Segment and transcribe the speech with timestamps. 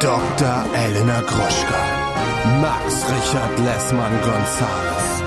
[0.00, 0.64] Dr.
[0.74, 1.80] Elena Gruschka.
[2.60, 5.22] Max Richard Lessmann Gonzales.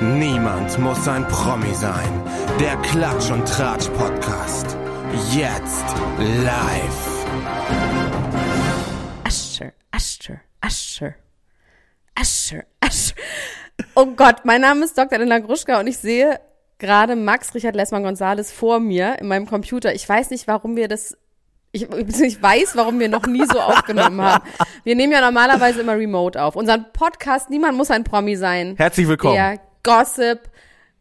[0.00, 2.22] Niemand muss ein Promi sein.
[2.60, 4.76] Der Klatsch und Tratsch Podcast.
[5.32, 5.84] Jetzt
[6.18, 7.26] live.
[9.24, 11.14] Asher, Asher, Asher,
[12.14, 13.16] Asher, Asher.
[13.96, 15.18] Oh Gott, mein Name ist Dr.
[15.18, 16.38] Elena Gruschka und ich sehe
[16.78, 19.92] gerade Max Richard Lessmann Gonzales vor mir in meinem Computer.
[19.92, 21.16] Ich weiß nicht, warum wir das
[21.82, 24.44] ich, ich weiß, warum wir noch nie so aufgenommen haben.
[24.84, 26.56] Wir nehmen ja normalerweise immer remote auf.
[26.56, 28.74] Unseren Podcast, niemand muss ein Promi sein.
[28.76, 29.34] Herzlich willkommen.
[29.34, 30.40] Der Gossip,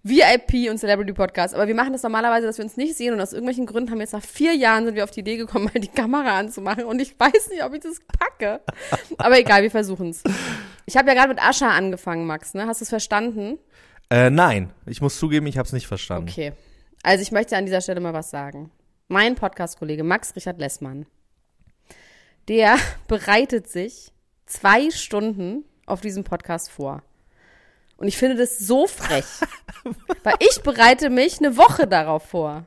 [0.03, 1.55] VIP und Celebrity Podcast.
[1.55, 3.97] Aber wir machen das normalerweise, dass wir uns nicht sehen und aus irgendwelchen Gründen haben
[3.97, 6.85] wir jetzt nach vier Jahren sind wir auf die Idee gekommen, mal die Kamera anzumachen
[6.85, 8.61] und ich weiß nicht, ob ich das packe.
[9.17, 10.23] Aber egal, wir versuchen's.
[10.85, 12.67] Ich habe ja gerade mit Ascha angefangen, Max, ne?
[12.67, 13.57] Hast du es verstanden?
[14.09, 16.29] Äh, nein, ich muss zugeben, ich habe es nicht verstanden.
[16.29, 16.53] Okay.
[17.03, 18.71] Also ich möchte an dieser Stelle mal was sagen
[19.07, 21.05] mein Podcast-Kollege Max Richard Lessmann,
[22.47, 24.11] der bereitet sich
[24.45, 27.03] zwei Stunden auf diesem Podcast vor.
[27.97, 29.25] Und ich finde das so frech,
[30.23, 32.65] weil ich bereite mich eine Woche darauf vor.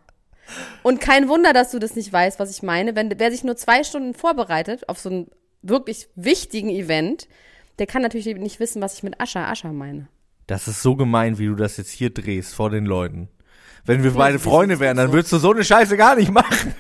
[0.83, 2.97] Und kein Wunder, dass du das nicht weißt, was ich meine.
[2.97, 5.31] Wenn wer sich nur zwei Stunden vorbereitet auf so einen
[5.63, 7.29] wirklich wichtigen Event,
[7.79, 10.09] der kann natürlich nicht wissen, was ich mit Ascha Ascha meine.
[10.49, 13.29] Das ist so gemein, wie du das jetzt hier drehst vor den Leuten.
[13.85, 16.75] Wenn wir beide Freunde wären, dann würdest du so eine Scheiße gar nicht machen.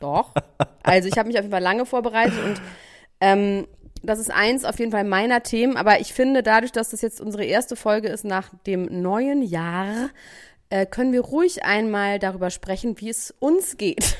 [0.00, 0.32] Doch.
[0.82, 2.60] Also ich habe mich auf jeden Fall lange vorbereitet und
[3.20, 3.66] ähm,
[4.02, 5.76] das ist eins auf jeden Fall meiner Themen.
[5.76, 10.08] Aber ich finde, dadurch, dass das jetzt unsere erste Folge ist nach dem neuen Jahr,
[10.70, 14.16] äh, können wir ruhig einmal darüber sprechen, wie es uns geht.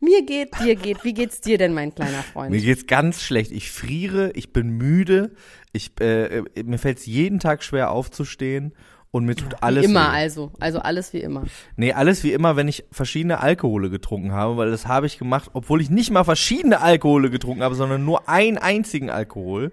[0.00, 1.04] Mir geht, dir geht.
[1.04, 2.50] Wie geht's dir denn, mein kleiner Freund?
[2.50, 3.50] Mir geht's ganz schlecht.
[3.50, 5.34] Ich friere, ich bin müde.
[5.72, 8.74] Ich, äh, mir fällt es jeden Tag schwer aufzustehen
[9.16, 10.16] und mir tut alles wie immer weh.
[10.16, 11.44] also, also alles wie immer.
[11.76, 15.50] Nee, alles wie immer, wenn ich verschiedene Alkohole getrunken habe, weil das habe ich gemacht,
[15.52, 19.72] obwohl ich nicht mal verschiedene Alkohole getrunken habe, sondern nur einen einzigen Alkohol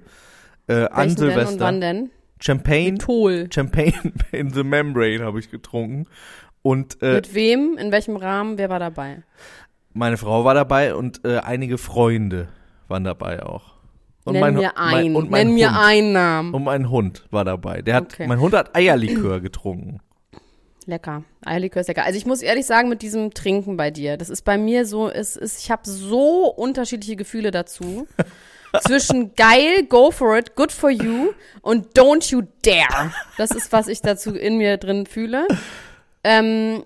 [0.68, 1.44] äh, an Silvester.
[1.44, 2.10] Denn und wann denn?
[2.40, 3.48] Champagne, Menthol.
[3.54, 3.94] Champagne
[4.32, 6.08] in the Membrane habe ich getrunken
[6.62, 7.78] und äh, Mit wem?
[7.78, 8.58] In welchem Rahmen?
[8.58, 9.24] Wer war dabei?
[9.94, 12.48] meine Frau war dabei und äh, einige Freunde
[12.88, 13.73] waren dabei auch.
[14.26, 15.16] Und Nenn mein, mir mein, einen.
[15.16, 15.86] und mein Nenn mir Hund.
[15.86, 16.54] einen Namen.
[16.54, 17.82] Und mein Hund war dabei.
[17.82, 18.28] Der hat, Okay.
[18.28, 20.00] mein Hund hat Eierlikör getrunken.
[20.86, 21.24] Lecker.
[21.46, 22.04] Eierlikör ist lecker.
[22.06, 25.10] Also ich muss ehrlich sagen, mit diesem Trinken bei dir, das ist bei mir so,
[25.10, 28.08] es ist, ich habe so unterschiedliche Gefühle dazu.
[28.88, 31.32] Zwischen geil, go for it, good for you
[31.62, 33.12] und don't you dare.
[33.38, 35.48] Das ist, was ich dazu in mir drin fühle.
[36.24, 36.84] Ähm,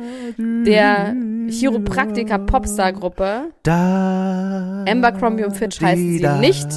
[0.64, 1.14] der
[1.48, 6.68] Chiropraktiker Popstar Gruppe Amber Crombie und Fitch heißen sie nicht.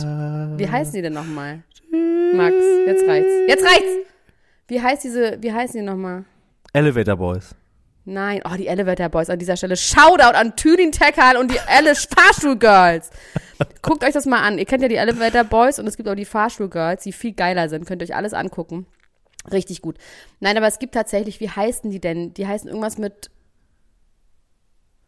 [0.57, 1.63] Wie heißen die denn nochmal?
[2.35, 2.55] Max,
[2.87, 3.31] jetzt reicht's.
[3.47, 3.97] Jetzt reicht's!
[4.67, 6.25] Wie heißt diese, wie heißen die nochmal?
[6.73, 7.55] Elevator Boys.
[8.05, 9.77] Nein, oh, die Elevator Boys an dieser Stelle.
[9.77, 13.11] Shoutout an Tülin Tekal und die Elle Fahrstuhl Girls.
[13.81, 14.57] Guckt euch das mal an.
[14.57, 17.33] Ihr kennt ja die Elevator Boys und es gibt auch die Fahrstuhl Girls, die viel
[17.33, 17.85] geiler sind.
[17.85, 18.87] Könnt ihr euch alles angucken.
[19.51, 19.97] Richtig gut.
[20.41, 22.33] Nein, aber es gibt tatsächlich, wie heißen die denn?
[22.33, 23.29] Die heißen irgendwas mit.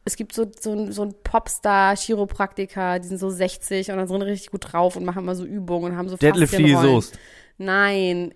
[0.06, 4.52] Es gibt so, so, so ein Popstar-Chiropraktiker, die sind so 60 und dann sind richtig
[4.52, 6.54] gut drauf und machen immer so Übungen und haben so Deadlift.
[6.54, 7.18] Soest.
[7.58, 8.34] Nein.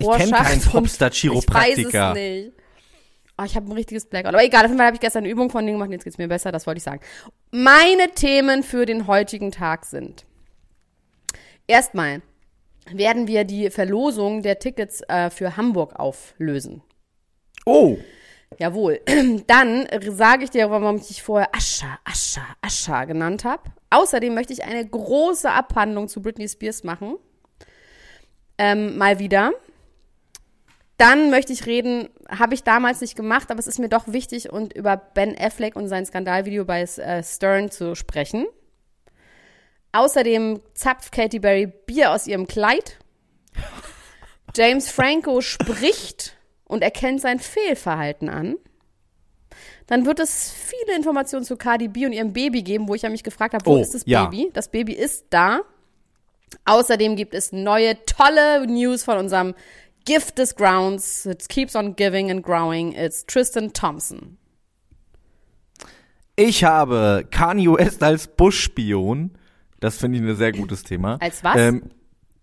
[0.00, 1.88] Ich kenn keinen Popstar-Chiropraktiker.
[1.88, 2.52] Ich weiß es nicht.
[3.38, 4.34] Oh, ich habe ein richtiges Blackout.
[4.34, 6.04] Aber egal, auf jeden Fall habe ich gestern eine Übung von denen gemacht und jetzt
[6.04, 7.00] geht's mir besser, das wollte ich sagen.
[7.50, 10.26] Meine Themen für den heutigen Tag sind.
[11.66, 12.20] Erstmal
[12.90, 16.82] werden wir die Verlosung der Tickets äh, für Hamburg auflösen.
[17.64, 17.98] Oh,
[18.58, 19.00] Jawohl.
[19.46, 23.62] Dann sage ich dir, warum ich dich vorher Ascha, Ascha, Ascha genannt habe.
[23.90, 27.16] Außerdem möchte ich eine große Abhandlung zu Britney Spears machen.
[28.58, 29.52] Ähm, mal wieder.
[31.00, 34.52] Dann möchte ich reden, habe ich damals nicht gemacht, aber es ist mir doch wichtig,
[34.52, 38.46] und über Ben Affleck und sein Skandalvideo bei äh, Stern zu sprechen.
[39.92, 42.98] Außerdem zapft Katy Perry Bier aus ihrem Kleid.
[44.54, 48.56] James Franco spricht und erkennt sein Fehlverhalten an.
[49.86, 53.08] Dann wird es viele Informationen zu Cardi B und ihrem Baby geben, wo ich ja
[53.08, 54.26] mich gefragt habe, wo Oh, ist das ja.
[54.26, 54.50] Baby?
[54.52, 55.62] Das Baby ist da.
[56.66, 59.54] Außerdem gibt es neue, tolle News von unserem
[60.04, 61.26] Gift des Grounds.
[61.26, 62.92] It keeps on giving and growing.
[62.92, 64.38] It's Tristan Thompson.
[66.36, 69.32] Ich habe Kanye West als Bush-Spion.
[69.80, 71.18] Das finde ich ein sehr gutes Thema.
[71.20, 71.56] Als was?
[71.56, 71.82] Ähm,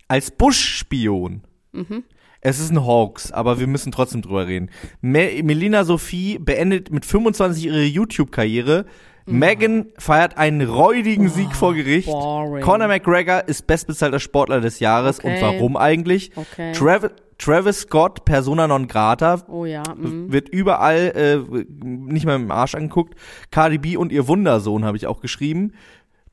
[0.07, 1.41] als Bush-Spion.
[1.71, 2.03] Mhm.
[2.41, 4.69] Es ist ein Hoax, aber wir müssen trotzdem drüber reden.
[5.01, 8.85] Me Melina Sophie beendet mit 25 ihre YouTube-Karriere.
[9.29, 12.07] Megan feiert einen räudigen Sieg vor Gericht.
[12.07, 12.11] Mhm.
[12.13, 12.63] boring.
[12.63, 15.19] Conor McGregor ist bestbezahlter Sportler des Jahres.
[15.19, 15.35] Okay.
[15.35, 16.31] Und warum eigentlich?
[16.35, 16.71] Okay.
[16.71, 19.83] Trav Travis Scott, Persona non grata, Oh ja.
[19.95, 20.31] mhm.
[20.31, 23.15] wird überall äh, nicht mal im Arsch angeguckt.
[23.51, 25.73] Cardi B und ihr Wundersohn habe ich auch geschrieben.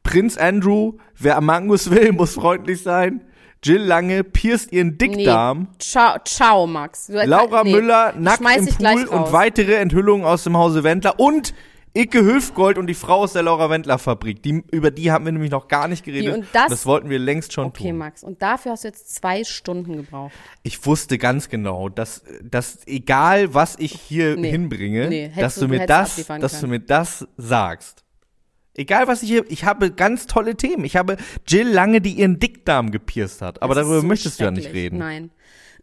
[0.03, 3.23] Prinz Andrew, wer Among Us will, muss freundlich sein.
[3.63, 5.69] Jill Lange pierst ihren Dickdarm.
[5.79, 7.07] Ciao, ciao, Max.
[7.07, 11.19] Du- Laura nee, Müller nackt schmeiß im Pool und weitere Enthüllungen aus dem Hause Wendler
[11.19, 11.55] und
[11.97, 14.43] Icke Hülfgold und die Frau aus der Laura Wendler Fabrik.
[14.43, 16.35] Die, über die haben wir nämlich noch gar nicht geredet.
[16.35, 17.99] und das- wollten wir längst schon Okay, tun.
[17.99, 18.25] Max.
[18.25, 20.33] Und dafür hast du jetzt zwei Stunden gebraucht.
[20.65, 24.51] Ich wusste ganz genau, dass, dass egal was ich hier Nee.
[24.51, 26.71] hinbringe, Nee, dass du- du du mir das, dass du können.
[26.71, 28.03] mir das sagst.
[28.77, 30.85] Egal was ich hier, ich habe ganz tolle Themen.
[30.85, 33.63] Ich habe Jill Lange, die ihren Dickdarm gepierst hat.
[33.63, 34.99] Aber Das darüber so möchtest du ja nicht reden.
[34.99, 35.31] Nein.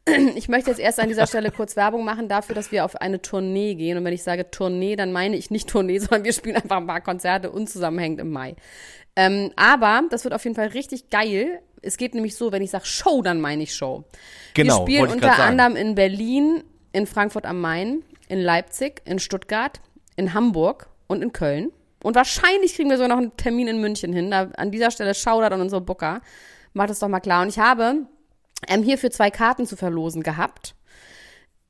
[0.35, 3.21] Ich möchte jetzt erst an dieser Stelle kurz Werbung machen dafür, dass wir auf eine
[3.21, 3.97] Tournee gehen.
[3.97, 6.87] Und wenn ich sage Tournee, dann meine ich nicht Tournee, sondern wir spielen einfach ein
[6.87, 8.55] paar Konzerte unzusammenhängend im Mai.
[9.15, 11.61] Ähm, aber das wird auf jeden Fall richtig geil.
[11.81, 14.03] Es geht nämlich so, wenn ich sage Show, dann meine ich Show.
[14.53, 16.63] Genau, wir spielen unter anderem in Berlin,
[16.93, 19.81] in Frankfurt am Main, in Leipzig, in Stuttgart,
[20.15, 21.71] in Hamburg und in Köln.
[22.03, 24.31] Und wahrscheinlich kriegen wir sogar noch einen Termin in München hin.
[24.31, 26.21] Da, an dieser Stelle Shoutout an unsere Booker.
[26.73, 27.41] Macht es doch mal klar.
[27.41, 28.05] Und ich habe
[28.67, 30.75] ähm, hierfür zwei Karten zu verlosen gehabt.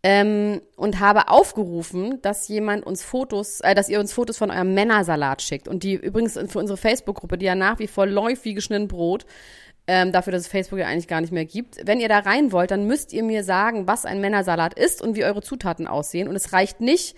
[0.03, 4.73] Ähm, und habe aufgerufen, dass jemand uns Fotos, äh, dass ihr uns Fotos von eurem
[4.73, 5.67] Männersalat schickt.
[5.67, 9.27] Und die übrigens für unsere Facebook-Gruppe, die ja nach wie vor läuft wie geschnitten Brot,
[9.85, 11.85] ähm, dafür, dass es Facebook ja eigentlich gar nicht mehr gibt.
[11.85, 15.15] Wenn ihr da rein wollt, dann müsst ihr mir sagen, was ein Männersalat ist und
[15.15, 16.27] wie eure Zutaten aussehen.
[16.27, 17.15] Und es reicht nicht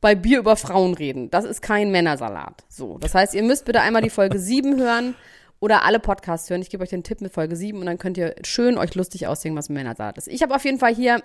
[0.00, 1.30] bei Bier über Frauen reden.
[1.30, 2.64] Das ist kein Männersalat.
[2.68, 2.98] So.
[2.98, 5.14] Das heißt, ihr müsst bitte einmal die Folge 7 hören
[5.60, 6.62] oder alle Podcasts hören.
[6.62, 9.26] Ich gebe euch den Tipp mit Folge 7 und dann könnt ihr schön euch lustig
[9.26, 10.26] aussehen, was ein Männersalat ist.
[10.28, 11.22] Ich habe auf jeden Fall hier,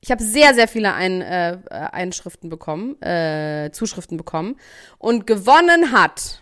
[0.00, 4.56] ich habe sehr, sehr viele Ein, äh, Einschriften bekommen, äh, Zuschriften bekommen.
[4.98, 6.40] Und gewonnen hat.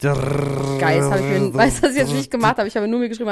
[0.00, 2.68] Geil, das habe ich mir, weiß, was ich jetzt nicht gemacht habe.
[2.68, 3.30] Ich habe nur mir geschrieben.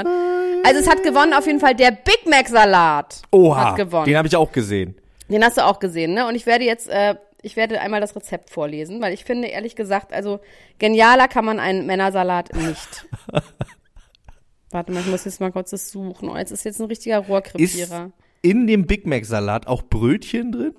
[0.64, 3.22] Also es hat gewonnen auf jeden Fall der Big Mac Salat.
[3.30, 4.06] Oha, Hat gewonnen.
[4.06, 4.96] den habe ich auch gesehen.
[5.28, 6.26] Den hast du auch gesehen, ne?
[6.26, 7.14] Und ich werde jetzt, äh,
[7.46, 10.40] ich werde einmal das Rezept vorlesen, weil ich finde, ehrlich gesagt, also
[10.78, 13.06] genialer kann man einen Männersalat nicht.
[14.70, 16.28] Warte mal, ich muss jetzt mal kurz das suchen.
[16.28, 18.10] Oh, jetzt ist jetzt ein richtiger Ist Rohrkrepierer.
[18.42, 20.74] in dem Big Mac Salat auch Brötchen drin?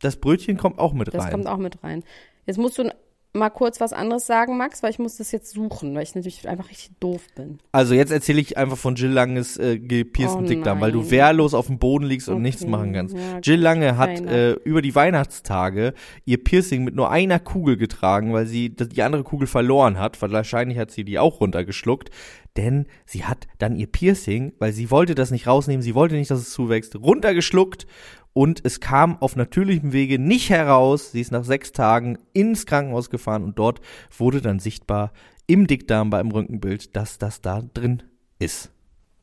[0.00, 1.30] Das Brötchen kommt auch mit Das rein.
[1.30, 2.02] kommt auch mit rein.
[2.46, 2.90] Jetzt musst du
[3.34, 6.48] mal kurz was anderes sagen, Max, weil ich muss das jetzt suchen, weil ich natürlich
[6.48, 7.58] einfach richtig doof bin.
[7.72, 11.52] Also jetzt erzähle ich einfach von Jill Langes äh, gepiersten Oh Dickdarm, weil du wehrlos
[11.52, 13.16] auf dem Boden liegst und Okay, nichts machen kannst.
[13.16, 18.32] ja, Jill Lange hat äh, über die Weihnachtstage ihr Piercing mit nur einer Kugel getragen,
[18.32, 20.22] weil sie die andere Kugel verloren hat.
[20.22, 22.10] Wahrscheinlich hat sie die auch runtergeschluckt,
[22.56, 26.30] denn sie hat dann ihr Piercing, weil sie wollte das nicht rausnehmen, sie wollte nicht,
[26.30, 27.86] dass es zuwächst, runtergeschluckt
[28.34, 31.12] und es kam auf natürlichem Wege nicht heraus.
[31.12, 33.80] Sie ist nach sechs Tagen ins Krankenhaus gefahren und dort
[34.18, 35.12] wurde dann sichtbar
[35.46, 38.02] im Dickdarm beim Röntgenbild, dass das da drin
[38.38, 38.70] ist.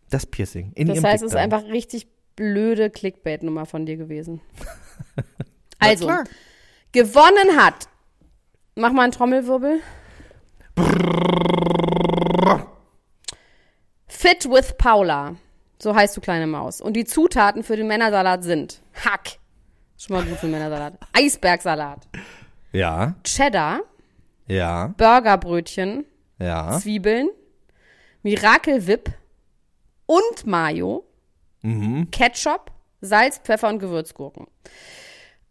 [0.10, 1.54] Das Piercing in Das ihrem heißt, es ist Dickdarm.
[1.62, 4.42] einfach richtig blöde Clickbait-Nummer von dir gewesen.
[5.80, 6.24] also, klar.
[6.92, 7.88] gewonnen hat.
[8.76, 9.82] Mach mal einen Trommelwirbel.
[14.08, 15.36] Fit with Paula.
[15.82, 16.80] So heißt du kleine Maus.
[16.80, 19.38] Und die Zutaten für den Männersalat sind Hack.
[19.98, 20.94] Schon mal gut für den Männersalat.
[21.14, 22.08] Eisbergsalat.
[22.72, 23.82] Ja, Cheddar.
[24.48, 26.06] ja, Burgerbrötchen.
[26.40, 26.78] ja.
[26.80, 27.30] Zwiebeln.
[28.24, 29.10] Miracle Whip.
[30.06, 31.06] Und Mayo.
[31.62, 32.10] Mhm.
[32.12, 32.72] Ketchup,
[33.02, 34.48] Salz, Pfeffer und Gewürzgurken.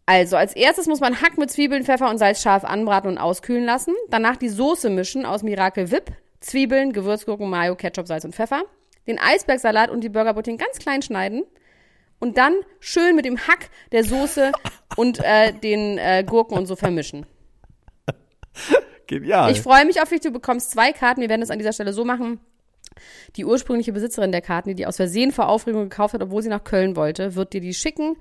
[0.05, 3.65] Also, als erstes muss man Hack mit Zwiebeln, Pfeffer und Salz scharf anbraten und auskühlen
[3.65, 3.93] lassen.
[4.09, 8.63] Danach die Soße mischen aus Miracle Whip, Zwiebeln, Gewürzgurken, Mayo, Ketchup, Salz und Pfeffer.
[9.11, 11.43] Den Eisbergsalat und die Burgerbrötchen ganz klein schneiden
[12.19, 14.53] und dann schön mit dem Hack der Soße
[14.95, 17.25] und äh, den äh, Gurken und so vermischen.
[19.07, 19.51] Genial.
[19.51, 20.21] Ich freue mich auf dich.
[20.21, 21.19] Du bekommst zwei Karten.
[21.19, 22.39] Wir werden es an dieser Stelle so machen.
[23.35, 26.47] Die ursprüngliche Besitzerin der Karten, die die aus Versehen vor Aufregung gekauft hat, obwohl sie
[26.47, 28.15] nach Köln wollte, wird dir die schicken.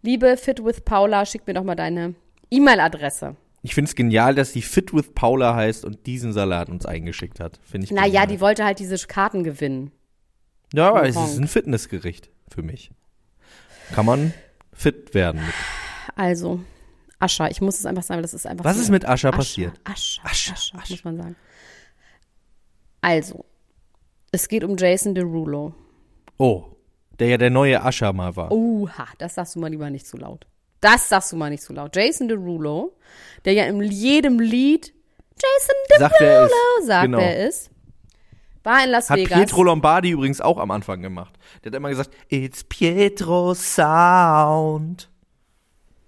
[0.00, 2.14] Liebe Fit with Paula, schick mir doch mal deine
[2.50, 3.36] E-Mail-Adresse.
[3.62, 7.40] Ich finde es genial, dass die Fit with Paula heißt und diesen Salat uns eingeschickt
[7.40, 7.60] hat.
[7.62, 8.26] Finde ich Naja, genial.
[8.28, 9.92] die wollte halt diese Karten gewinnen.
[10.72, 12.90] Ja, aber es ist ein Fitnessgericht für mich.
[13.94, 14.32] Kann man
[14.72, 15.54] fit werden mit.
[16.16, 16.60] Also,
[17.18, 19.28] Ascha, ich muss es einfach sagen, weil das ist einfach Was so- ist mit Ascha
[19.30, 19.80] Ascha, passiert?
[19.84, 20.92] Ascha, Ascha, Ascha, Ascha.
[20.94, 21.36] muss man sagen.
[23.00, 23.44] Also,
[24.32, 25.74] es geht um Jason Derulo.
[26.38, 26.64] Oh,
[27.18, 28.50] der ja der neue Ascha mal war.
[28.52, 30.46] Oha, das sagst du mal lieber nicht zu laut.
[30.80, 31.94] Das sagst du mal nicht zu laut.
[31.94, 32.96] Jason Derulo,
[33.44, 34.94] der ja in jedem Lied
[35.36, 36.50] Jason Sagt er ist.
[36.52, 37.18] Derulo sagt, genau.
[37.18, 37.70] er ist,
[38.62, 39.38] war in Las Hat Vegas.
[39.38, 41.38] Pietro Lombardi übrigens auch am Anfang gemacht.
[41.64, 45.08] Der hat immer gesagt, it's Pietro Sound.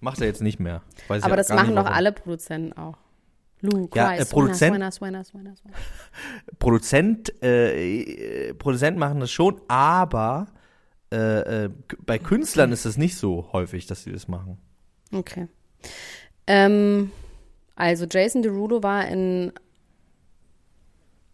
[0.00, 0.82] Macht er jetzt nicht mehr.
[1.08, 2.96] Weiß Aber ja das machen doch alle Produzenten auch.
[3.60, 5.78] Luke, Ja, äh, Produzent- Swinners, Swinners, Swinners, Swinners.
[6.58, 10.48] Produzent, äh, äh, Produzenten machen das schon, aber
[11.12, 11.70] äh, äh,
[12.04, 14.58] bei Künstlern ist es nicht so häufig, dass sie das machen.
[15.12, 15.46] Okay.
[16.48, 17.12] Ähm,
[17.76, 19.52] also Jason Derulo war in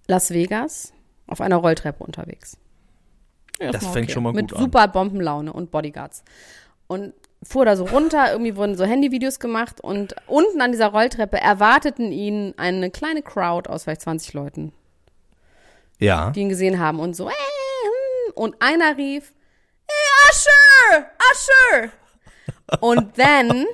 [0.07, 0.93] Las Vegas
[1.29, 2.57] auf einer Rolltreppe unterwegs.
[3.61, 4.63] Ja, Das fängt schon mal Mit gut an.
[4.65, 6.23] super Bombenlaune und Bodyguards.
[6.87, 11.39] Und fuhr da so runter, irgendwie wurden so Handyvideos gemacht und unten an dieser Rolltreppe
[11.41, 14.73] erwarteten ihn eine kleine Crowd aus vielleicht 20 Leuten,
[15.99, 16.31] Ja.
[16.31, 18.33] die ihn gesehen haben und so, äh, hm.
[18.35, 19.33] und einer rief,
[19.87, 21.91] hey, Usher, Usher.
[22.81, 23.67] Und then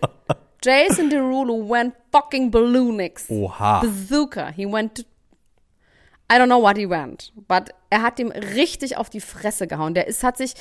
[0.62, 3.28] Jason Derulo went fucking balloonix.
[3.30, 3.80] Oha.
[3.80, 4.48] Bazooka.
[4.50, 5.02] He went to
[6.32, 9.94] I don't know what he went, but er hat ihm richtig auf die Fresse gehauen.
[9.94, 10.54] Der ist, hat sich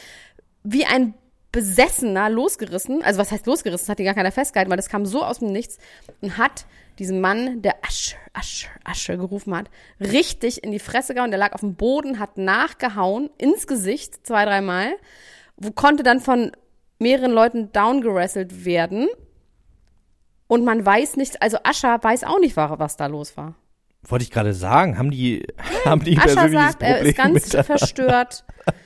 [0.64, 1.14] wie ein
[1.52, 3.04] Besessener losgerissen.
[3.04, 3.86] Also was heißt losgerissen?
[3.86, 5.78] Das hat ihn gar keiner festgehalten, weil das kam so aus dem Nichts
[6.22, 6.66] und hat
[7.00, 11.32] diesen Mann, der Asher, Asher, Asher gerufen hat, richtig in die Fresse gehauen.
[11.32, 14.96] Der lag auf dem Boden, hat nachgehauen ins Gesicht zwei, dreimal,
[15.58, 16.52] wo konnte dann von
[17.00, 19.08] mehreren Leuten downgerasselt werden.
[20.48, 23.56] Und man weiß nicht, also Ascher weiß auch nicht, wa- was da los war.
[24.08, 25.46] Wollte ich gerade sagen, haben die,
[25.86, 28.44] haben die Ascher persönliches sagt, er ist ganz verstört.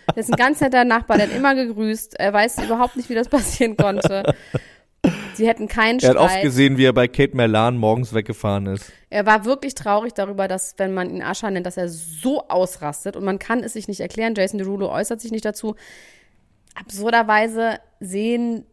[0.07, 2.19] Er ist ein ganz netter Nachbar, der hat immer gegrüßt.
[2.19, 4.35] Er weiß überhaupt nicht, wie das passieren konnte.
[5.33, 6.43] Sie hätten keinen Er hat oft Streit.
[6.43, 8.91] gesehen, wie er bei Kate Merlan morgens weggefahren ist.
[9.09, 13.15] Er war wirklich traurig darüber, dass, wenn man ihn Ascher nennt, dass er so ausrastet.
[13.15, 14.33] Und man kann es sich nicht erklären.
[14.35, 15.75] Jason Derulo äußert sich nicht dazu.
[16.75, 18.65] Absurderweise sehen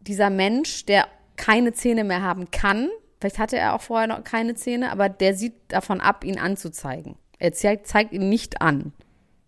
[0.00, 2.88] dieser Mensch, der keine Zähne mehr haben kann,
[3.24, 7.16] vielleicht hatte er auch vorher noch keine Zähne, aber der sieht davon ab, ihn anzuzeigen.
[7.38, 8.92] Er zeigt, ihn nicht an.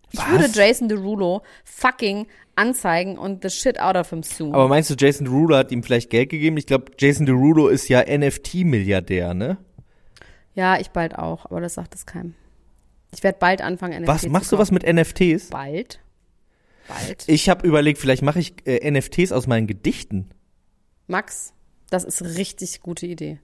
[0.09, 0.31] Ich Was?
[0.31, 4.55] würde Jason Derulo fucking anzeigen und the shit out of him soon.
[4.55, 6.57] Aber meinst du, Jason Derulo hat ihm vielleicht Geld gegeben?
[6.57, 9.57] Ich glaube, Jason Derulo ist ja NFT-Milliardär, ne?
[10.55, 12.33] ja, ich bald auch, aber das sagt es keinem.
[13.13, 15.51] Ich werde bald anfangen, NFT Was, machst du was mit NFTs?
[15.51, 15.99] Bald.
[16.87, 17.25] Bald.
[17.27, 20.29] Ich habe überlegt, vielleicht mache ich äh, NFTs aus meinen Gedichten.
[21.05, 21.53] Max,
[21.91, 23.39] das ist eine richtig gute Idee.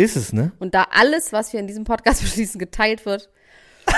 [0.00, 0.52] Ist es, ne?
[0.58, 3.28] Und da alles, was wir in diesem Podcast beschließen, geteilt wird,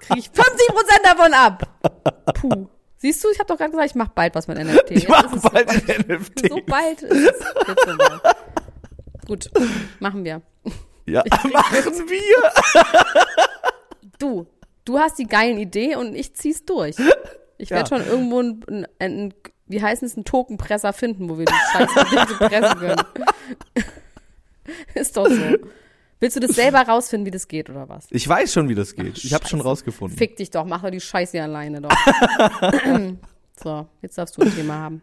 [0.00, 0.32] kriege ich 50%
[1.04, 1.62] davon ab.
[2.34, 2.66] Puh.
[2.98, 4.90] Siehst du, ich habe doch gerade gesagt, ich mache bald was mit NFT.
[4.92, 5.68] Ich mache bald soweit.
[5.70, 6.48] ein NFT.
[6.48, 7.44] So bald ist es.
[9.26, 9.50] Gut,
[9.98, 10.42] machen wir.
[11.06, 12.52] Ja, machen wir.
[14.18, 14.46] Du,
[14.84, 16.94] du hast die geilen Idee und ich zieh's durch.
[17.58, 17.98] Ich werde Ja.
[17.98, 19.34] schon irgendwo ein, ein, ein,
[19.72, 23.02] wie heißt es, einen Tokenpresser finden, wo wir die scheiße pressen können.
[24.94, 25.56] Ist doch so.
[26.20, 28.06] Willst du das selber rausfinden, wie das geht oder was?
[28.10, 29.24] Ich weiß schon, wie das geht.
[29.24, 30.16] Ich habe schon rausgefunden.
[30.16, 31.90] Fick dich doch, mach doch die Scheiße hier alleine doch.
[33.60, 35.02] so, jetzt darfst du ein Thema haben.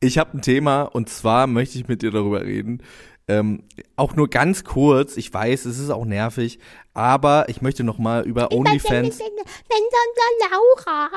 [0.00, 2.82] Ich habe ein Thema und zwar möchte ich mit dir darüber reden.
[3.28, 3.62] Ähm,
[3.94, 5.16] auch nur ganz kurz.
[5.16, 6.58] Ich weiß, es ist auch nervig,
[6.92, 9.18] aber ich möchte noch mal über OnlyFans.
[9.20, 11.10] Wenn dann Laura,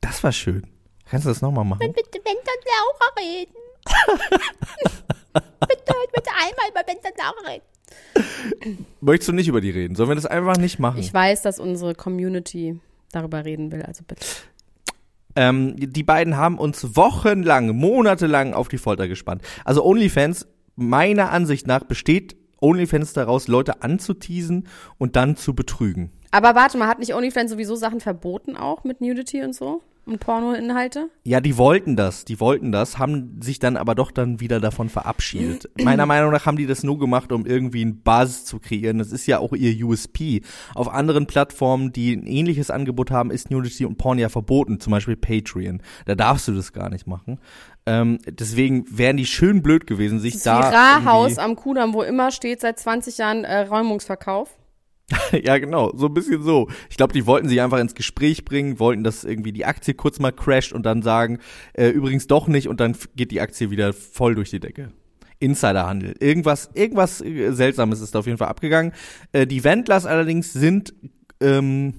[0.00, 0.71] Das war schön.
[1.12, 1.92] Kannst du das noch mal machen?
[1.94, 3.52] bitte, wenn dann Laura reden.
[5.60, 8.86] bitte, bitte einmal über wenn dann Laura reden.
[9.02, 9.94] Möchtest du nicht über die reden?
[9.94, 11.00] Sollen wir das einfach nicht machen?
[11.00, 14.24] Ich weiß, dass unsere Community darüber reden will, also bitte.
[15.36, 19.42] Ähm, die beiden haben uns wochenlang, monatelang auf die Folter gespannt.
[19.66, 24.66] Also OnlyFans, meiner Ansicht nach, besteht OnlyFans daraus, Leute anzuteasen
[24.96, 26.10] und dann zu betrügen.
[26.30, 29.82] Aber warte mal, hat nicht OnlyFans sowieso Sachen verboten auch mit Nudity und so?
[30.04, 31.08] Und Pornoinhalte?
[31.24, 34.88] Ja, die wollten das, die wollten das, haben sich dann aber doch dann wieder davon
[34.88, 35.70] verabschiedet.
[35.82, 38.98] Meiner Meinung nach haben die das nur gemacht, um irgendwie einen Buzz zu kreieren.
[38.98, 40.42] Das ist ja auch ihr USP.
[40.74, 44.90] Auf anderen Plattformen, die ein ähnliches Angebot haben, ist Nudity und Porn ja verboten, zum
[44.90, 45.82] Beispiel Patreon.
[46.06, 47.38] Da darfst du das gar nicht machen.
[47.86, 50.60] Ähm, deswegen wären die schön blöd gewesen, sich Das da.
[50.60, 54.50] Rahaus irgendwie- am Kudamm, wo immer steht seit 20 Jahren äh, Räumungsverkauf.
[55.32, 56.68] ja, genau, so ein bisschen so.
[56.90, 60.18] Ich glaube, die wollten sich einfach ins Gespräch bringen, wollten, dass irgendwie die Aktie kurz
[60.18, 61.38] mal crasht und dann sagen,
[61.74, 64.92] äh, übrigens doch nicht und dann geht die Aktie wieder voll durch die Decke.
[65.38, 66.14] Insiderhandel.
[66.20, 68.92] Irgendwas, irgendwas äh, Seltsames ist da auf jeden Fall abgegangen.
[69.32, 70.94] Äh, die Wendlers allerdings sind
[71.40, 71.94] ähm,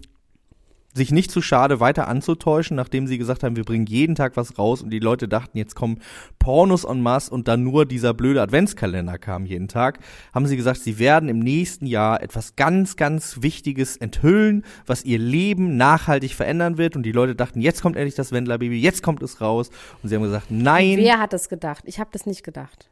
[0.93, 4.57] sich nicht zu schade, weiter anzutäuschen, nachdem sie gesagt haben, wir bringen jeden Tag was
[4.57, 6.00] raus und die Leute dachten, jetzt kommen
[6.39, 10.00] Pornos en masse und dann nur dieser blöde Adventskalender kam jeden Tag,
[10.33, 15.19] haben sie gesagt, sie werden im nächsten Jahr etwas ganz, ganz Wichtiges enthüllen, was ihr
[15.19, 19.23] Leben nachhaltig verändern wird und die Leute dachten, jetzt kommt endlich das Wendler-Baby, jetzt kommt
[19.23, 19.69] es raus
[20.01, 21.83] und sie haben gesagt, nein, Wer hat das gedacht?
[21.88, 22.89] Ich habe das nicht gedacht.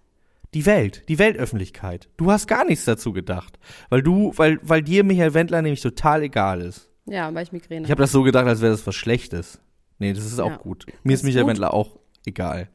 [0.53, 2.09] die Welt, die Weltöffentlichkeit.
[2.17, 6.23] Du hast gar nichts dazu gedacht, weil du, weil, weil dir Michael Wendler nämlich total
[6.23, 6.90] egal ist.
[7.05, 9.59] Ja, weil ich Migräne Ich habe das so gedacht, als wäre das was Schlechtes.
[9.99, 10.57] Nee, das ist auch Ja.
[10.57, 10.85] gut.
[11.03, 11.49] Mir ist ist Michael gut.
[11.51, 12.69] Wendler auch egal.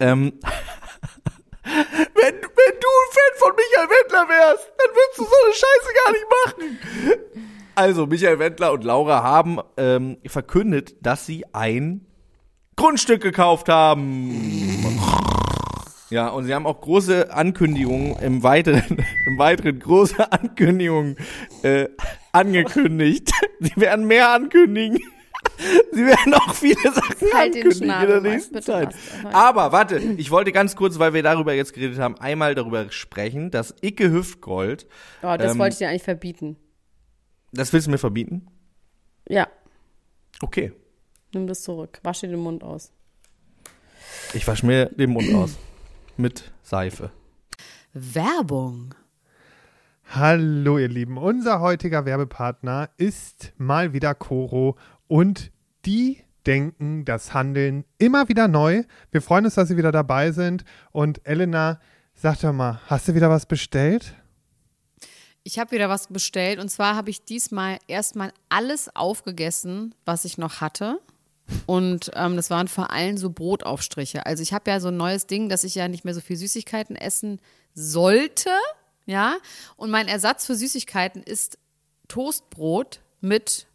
[0.00, 0.32] Ähm,
[1.64, 2.34] wenn, wenn
[2.80, 6.26] du ein Fan von Michael Wendler wärst, dann würdest du so eine Scheiße gar nicht
[6.44, 7.58] machen.
[7.74, 12.06] Also, Michael Wendler und Laura haben ähm, verkündet, dass sie ein
[12.76, 14.98] Grundstück gekauft haben.
[16.10, 21.16] Ja, und sie haben auch große Ankündigungen im weiteren, im weiteren große Ankündigungen
[21.62, 21.88] äh,
[22.32, 23.30] angekündigt.
[23.60, 24.98] Sie werden mehr ankündigen.
[25.92, 28.94] Sie werden auch viele Sachen Halt den ankündigen in Schnabel, der nächsten bitte Zeit.
[29.32, 33.50] Aber warte, ich wollte ganz kurz, weil wir darüber jetzt geredet haben, einmal darüber sprechen,
[33.50, 34.86] dass Icke Hüftgold,
[35.22, 36.56] Oh, das Ähm, wollte ich dir eigentlich verbieten.
[37.52, 38.46] das willst du mir verbieten?
[39.28, 39.46] Ja,
[40.42, 40.72] Okay.
[41.34, 42.00] nimm das zurück.
[42.02, 42.92] Wasch dir den Mund aus.
[44.34, 45.56] Ich wasche mir den Mund aus.
[46.16, 47.10] Mit Seife.
[47.92, 48.94] Werbung.
[50.10, 54.76] Hallo ihr Lieben, unser heutiger Werbepartner ist mal wieder Coro
[55.08, 55.50] und
[55.86, 58.84] die denken das Handeln immer wieder neu.
[59.10, 61.80] Wir freuen uns, dass Sie wieder dabei sind und Elena,
[62.14, 64.14] sag doch mal, hast du wieder was bestellt?
[65.44, 70.36] Ich habe wieder was bestellt und zwar habe ich diesmal erstmal alles aufgegessen, was ich
[70.36, 71.00] noch hatte.
[71.66, 74.26] Und ähm, das waren vor allem so Brotaufstriche.
[74.26, 76.36] Also ich habe ja so ein neues Ding, dass ich ja nicht mehr so viel
[76.36, 77.40] Süßigkeiten essen
[77.74, 78.50] sollte.
[79.06, 79.36] Ja.
[79.76, 81.58] Und mein Ersatz für Süßigkeiten ist
[82.08, 83.66] Toastbrot mit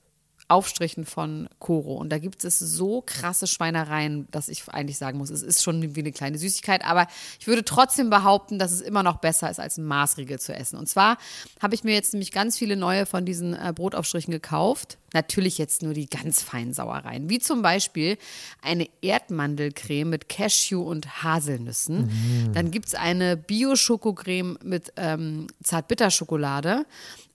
[0.50, 1.96] Aufstrichen von Koro.
[1.96, 5.96] Und da gibt es so krasse Schweinereien, dass ich eigentlich sagen muss, es ist schon
[5.96, 7.08] wie eine kleine Süßigkeit, aber
[7.40, 10.78] ich würde trotzdem behaupten, dass es immer noch besser ist, als ein Maßriegel zu essen.
[10.78, 11.18] Und zwar
[11.62, 14.98] habe ich mir jetzt nämlich ganz viele neue von diesen äh, Brotaufstrichen gekauft.
[15.14, 18.18] Natürlich jetzt nur die ganz feinen Sauereien, wie zum Beispiel
[18.62, 22.52] eine Erdmandelcreme mit Cashew und Haselnüssen.
[22.54, 26.86] Dann gibt es eine Bio-Schokocreme mit ähm, Zartbitterschokolade.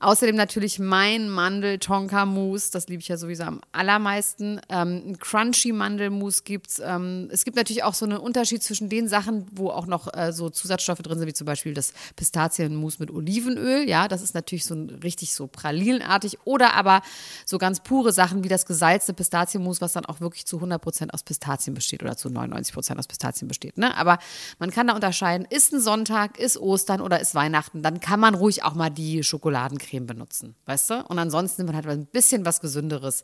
[0.02, 4.60] Außerdem natürlich mein Mandel-Tonka-Mousse, das liebe ich ja sowieso am allermeisten.
[4.68, 6.82] Ähm, ein Crunchy-Mandelmousse gibt's.
[6.84, 10.32] Ähm, es gibt natürlich auch so einen Unterschied zwischen den Sachen, wo auch noch äh,
[10.32, 13.88] so Zusatzstoffe drin sind, wie zum Beispiel das Pistazienmousse mit Olivenöl.
[13.88, 16.38] Ja, das ist natürlich so ein, richtig so pralinenartig.
[16.44, 17.02] Oder aber
[17.46, 21.22] so ganz pure Sachen wie das gesalzte Pistazienmousse, was dann auch wirklich zu 100% aus
[21.22, 23.78] Pistazien besteht oder zu 99% aus Pistazien besteht.
[23.78, 23.96] Ne?
[23.96, 24.18] Aber
[24.58, 28.34] man kann da unterscheiden, ist ein Sonntag, ist Ostern oder ist Weihnachten, dann kann man
[28.34, 31.04] ruhig auch mal die Schokoladencreme benutzen, weißt du?
[31.06, 33.22] Und ansonsten nimmt man halt ein bisschen was Gesünderes,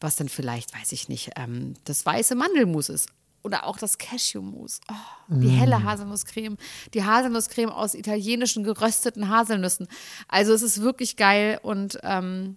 [0.00, 3.08] was dann vielleicht, weiß ich nicht, ähm, das weiße Mandelmus ist.
[3.46, 4.80] Oder auch das Cashewmus.
[4.90, 4.94] Oh,
[5.28, 6.56] die helle Haselnusscreme.
[6.94, 9.86] Die Haselnusscreme aus italienischen gerösteten Haselnüssen.
[10.26, 12.56] Also es ist wirklich geil und ähm,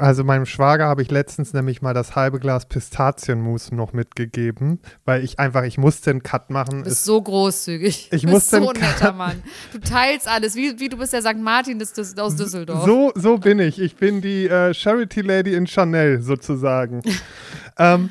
[0.00, 5.22] Also meinem Schwager habe ich letztens nämlich mal das halbe Glas Pistazienmus noch mitgegeben, weil
[5.22, 6.78] ich einfach, ich musste einen Cut machen.
[6.78, 8.08] Du bist Es- so großzügig.
[8.12, 9.42] Ich du bist so den ein netter Mann.
[9.72, 11.36] Du teilst alles, wie, wie du bist der St.
[11.38, 12.84] Martin des, des, aus Düsseldorf.
[12.84, 13.78] So, so bin ich.
[13.78, 17.02] Ich bin die äh, Charity Lady in Chanel sozusagen.
[17.78, 18.10] ähm,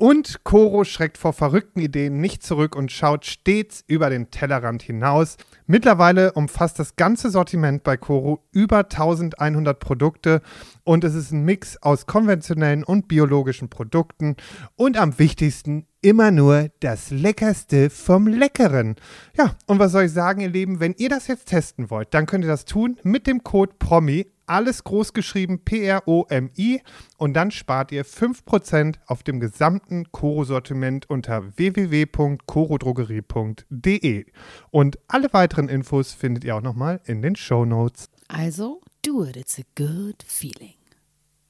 [0.00, 5.36] Und Coro schreckt vor verrückten Ideen nicht zurück und schaut stets über den Tellerrand hinaus.
[5.66, 10.40] Mittlerweile umfasst das ganze Sortiment bei Coro über 1100 Produkte
[10.84, 14.36] und es ist ein Mix aus konventionellen und biologischen Produkten
[14.74, 18.96] und am wichtigsten immer nur das Leckerste vom Leckeren.
[19.36, 22.24] Ja, und was soll ich sagen, ihr Lieben, wenn ihr das jetzt testen wollt, dann
[22.24, 26.82] könnt ihr das tun mit dem Code PROMI alles groß geschrieben, P-R-O-M-I.
[27.16, 34.26] Und dann spart ihr 5% auf dem gesamten Koro-Sortiment unter www.korodrogerie.de.
[34.70, 38.10] Und alle weiteren Infos findet ihr auch nochmal in den Show Notes.
[38.28, 40.74] Also, do it, it's a good feeling.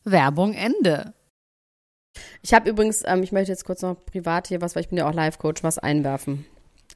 [0.05, 1.15] Werbung Ende.
[2.43, 4.99] Ich habe übrigens, ähm, ich möchte jetzt kurz noch privat hier was, weil ich bin
[4.99, 6.45] ja auch Life-Coach, was einwerfen.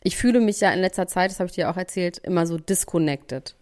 [0.02, 2.58] Ich fühle mich ja in letzter Zeit, das habe ich dir auch erzählt, immer so
[2.58, 3.56] disconnected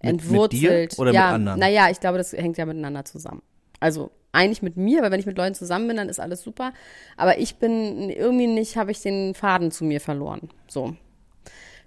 [0.00, 0.62] entwurzelt.
[0.62, 1.60] Mit dir oder ja, mit anderen?
[1.60, 3.42] Naja, ich glaube, das hängt ja miteinander zusammen.
[3.80, 6.72] Also eigentlich mit mir, weil wenn ich mit Leuten zusammen bin, dann ist alles super.
[7.16, 10.50] Aber ich bin irgendwie nicht, habe ich den Faden zu mir verloren.
[10.68, 10.94] So.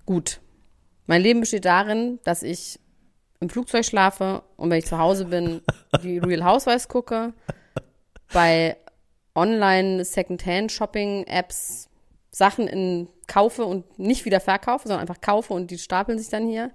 [0.05, 0.39] Gut.
[1.05, 2.79] Mein Leben besteht darin, dass ich
[3.39, 5.61] im Flugzeug schlafe und wenn ich zu Hause bin,
[6.03, 7.33] die Real Housewives gucke,
[8.33, 8.77] bei
[9.35, 11.89] Online Secondhand Shopping Apps
[12.31, 16.47] Sachen in kaufe und nicht wieder verkaufe, sondern einfach kaufe und die stapeln sich dann
[16.47, 16.71] hier.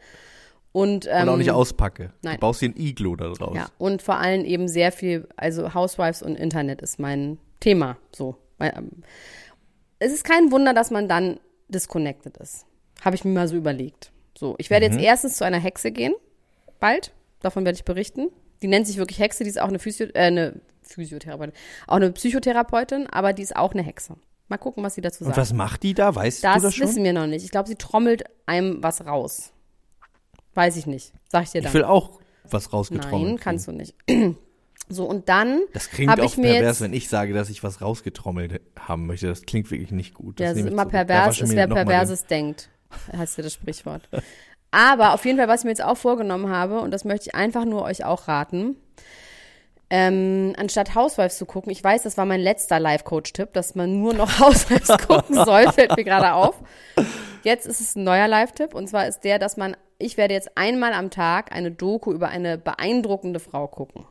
[0.74, 2.12] Und, ähm, Und auch nicht auspacke.
[2.22, 2.34] nein.
[2.34, 3.54] Du baust dir ein Iglo da draus.
[3.56, 7.96] Ja, und vor allem eben sehr viel, also Housewives und Internet ist mein Thema.
[8.10, 8.36] So.
[8.58, 8.90] Ähm,
[10.00, 12.66] Es ist kein Wunder, dass man dann disconnected ist.
[13.04, 14.10] Habe ich mir mal so überlegt.
[14.36, 16.12] So, ich werde jetzt erstens zu einer Hexe gehen,
[16.80, 17.12] bald.
[17.40, 18.30] Davon werde ich berichten.
[18.60, 21.52] Die nennt sich wirklich Hexe, die ist auch eine, Physio äh, eine Physiotherapeutin,
[21.86, 24.16] auch eine Psychotherapeutin, aber die ist auch eine Hexe.
[24.48, 25.38] Mal gucken, was sie dazu Und sagt.
[25.38, 26.14] was macht die da?
[26.14, 26.88] Weißt das, du das schon?
[26.88, 27.44] wissen wir noch nicht.
[27.44, 29.52] Ich glaube, sie trommelt einem was raus.
[30.54, 31.12] Weiß ich nicht.
[31.28, 31.68] Sag ich dir dann.
[31.68, 33.30] ich will auch was rausgetrommelt.
[33.30, 33.94] Nein, kannst du nicht.
[34.88, 39.06] So, und dann Das klingt auch pervers, wenn ich sage, dass ich was rausgetrommelt haben
[39.06, 39.28] möchte.
[39.28, 40.38] Das klingt wirklich nicht gut.
[40.40, 40.84] ja, es ist immer.
[40.84, 42.68] Da pervers, ist wer Perverses denkt,
[43.16, 44.08] heißt ja das Sprichwort.
[44.70, 47.34] Aber auf jeden Fall, was ich mir jetzt auch vorgenommen habe, und das möchte ich
[47.34, 48.76] einfach nur euch auch raten,
[49.90, 54.14] ähm, anstatt Housewives zu gucken, ich weiß, das war mein letzter Live-Coach-Tipp, dass man nur
[54.14, 56.54] noch Housewives gucken soll, fällt mir gerade auf.
[57.42, 60.56] Jetzt ist es ein neuer Live-Tipp, und zwar ist der, dass man, ich werde jetzt
[60.56, 64.06] einmal am Tag eine Doku über eine beeindruckende Frau gucken.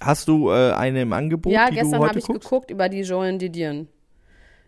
[0.00, 2.42] Hast du äh, eine im Angebot, Ja, gestern habe ich guckst?
[2.42, 3.88] geguckt über die Joanne Didion.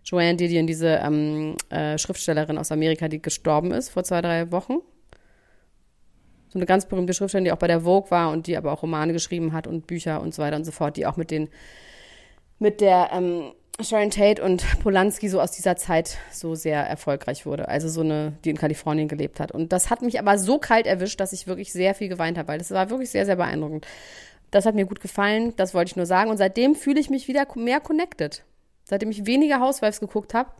[0.04, 4.74] Joanne Didion, diese ähm, äh, Schriftstellerin aus Amerika, die gestorben ist vor zwei, drei Wochen.
[6.54, 8.82] So eine ganz berühmte Schriftstellerin, die auch bei der Vogue war und die aber auch
[8.82, 11.48] Romane geschrieben hat und Bücher und so weiter und so fort, die auch mit den
[12.60, 17.68] mit der ähm, Sharon Tate und Polanski so aus dieser Zeit so sehr erfolgreich wurde.
[17.68, 19.50] Also so eine, die in Kalifornien gelebt hat.
[19.50, 22.48] Und das hat mich aber so kalt erwischt, dass ich wirklich sehr viel geweint habe,
[22.48, 23.84] weil das war wirklich sehr, sehr beeindruckend.
[24.52, 26.30] Das hat mir gut gefallen, das wollte ich nur sagen.
[26.30, 28.44] Und seitdem fühle ich mich wieder mehr connected.
[28.84, 30.50] Seitdem ich weniger Housewives geguckt habe.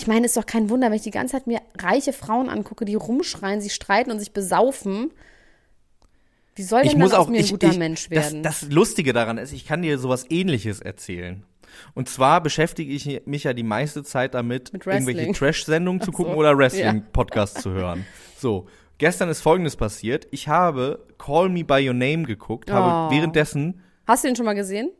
[0.00, 2.84] Ich meine, ist doch kein Wunder, wenn ich die ganze Zeit mir reiche Frauen angucke,
[2.84, 5.10] die rumschreien, sich streiten und sich besaufen.
[6.54, 8.44] Wie soll denn ich muss auch mir ein ich, guter ich, Mensch das, werden?
[8.44, 11.42] das Lustige daran ist, ich kann dir sowas ähnliches erzählen.
[11.94, 16.22] Und zwar beschäftige ich mich ja die meiste Zeit damit, irgendwelche Trash-Sendungen zu Ach so.
[16.22, 18.06] gucken oder Wrestling-Podcasts zu hören.
[18.36, 20.28] So, gestern ist folgendes passiert.
[20.30, 23.16] Ich habe Call Me By Your Name geguckt, habe Oh.
[23.16, 24.92] währenddessen, Hast du den schon mal gesehen?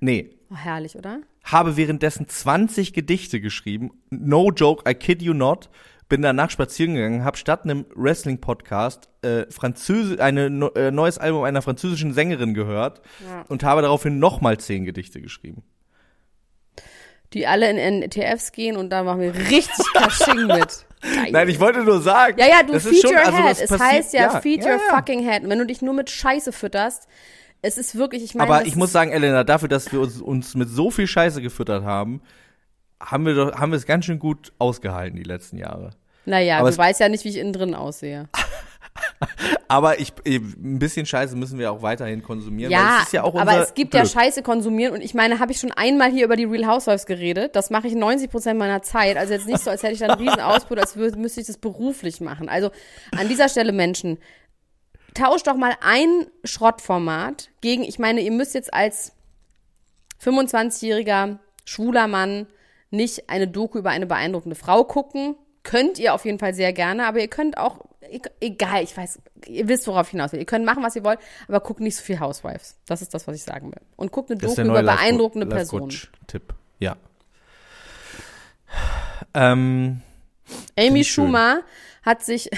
[0.00, 1.20] nee, Oh, herrlich, oder?
[1.44, 3.92] Habe währenddessen 20 Gedichte geschrieben.
[4.10, 5.68] No joke, I kid you not.
[6.08, 11.44] Bin danach spazieren gegangen, habe statt einem Wrestling-Podcast äh, Französi eine no, äh, neues Album
[11.44, 13.44] einer französischen Sängerin gehört Ja.
[13.48, 15.62] und habe daraufhin nochmal zehn Gedichte geschrieben.
[17.32, 20.86] Die alle in NTFs gehen und da machen wir richtig Kasching mit.
[21.30, 22.38] Nein, ich wollte nur sagen.
[22.38, 23.60] Ja, ja, du feed your also head.
[23.60, 24.96] Es heißt ja, feed ja, your ja.
[24.96, 25.42] fucking head.
[25.42, 27.08] Und wenn du dich nur mit Scheiße fütterst,
[27.62, 30.54] es ist wirklich, ich meine, Aber ich muss sagen, Elena, dafür, dass wir uns, uns
[30.54, 32.20] mit so viel Scheiße gefüttert haben,
[33.00, 35.90] haben wir doch, haben wir es ganz schön gut ausgehalten die letzten Jahre.
[36.24, 38.28] naja, aber du weißt ja nicht, wie ich innen drin aussehe.
[39.68, 42.70] Aber ich, ein bisschen Scheiße müssen wir auch weiterhin konsumieren.
[42.70, 44.12] Ja, es ja aber es gibt ja Glück.
[44.12, 47.56] Scheiße konsumieren und ich meine, habe ich schon einmal hier über die Real Housewives geredet.
[47.56, 49.16] Das mache ich 90 Prozent meiner Zeit.
[49.16, 51.58] Also jetzt nicht so, als hätte ich da einen riesen Output, als müsste ich das
[51.58, 52.48] beruflich machen.
[52.48, 52.70] Also
[53.18, 54.18] an dieser Stelle Menschen,
[55.14, 59.12] tauscht doch mal ein Schrottformat gegen, ich meine, ihr müsst jetzt als
[60.22, 62.46] 25-jähriger schwuler Mann
[62.90, 65.36] nicht eine Doku über eine beeindruckende Frau gucken.
[65.62, 69.18] Könnt ihr auf jeden Fall sehr gerne, aber ihr könnt auch, e- egal, ich weiß,
[69.46, 70.40] ihr wisst, worauf ich hinaus will.
[70.40, 72.76] Ihr könnt machen, was ihr wollt, aber guckt nicht so viel Housewives.
[72.86, 73.80] Das ist das, was ich sagen will.
[73.96, 75.84] Und guckt eine Doku über beeindruckende Life Personen.
[75.84, 76.54] Coach Tipp.
[76.78, 76.96] Ja.
[79.32, 80.02] Ähm,
[80.78, 81.24] Amy ich schön.
[81.26, 81.60] Schumer
[82.02, 82.50] hat sich,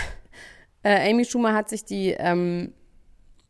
[0.87, 2.72] äh, Amy Schumer hat sich die ähm,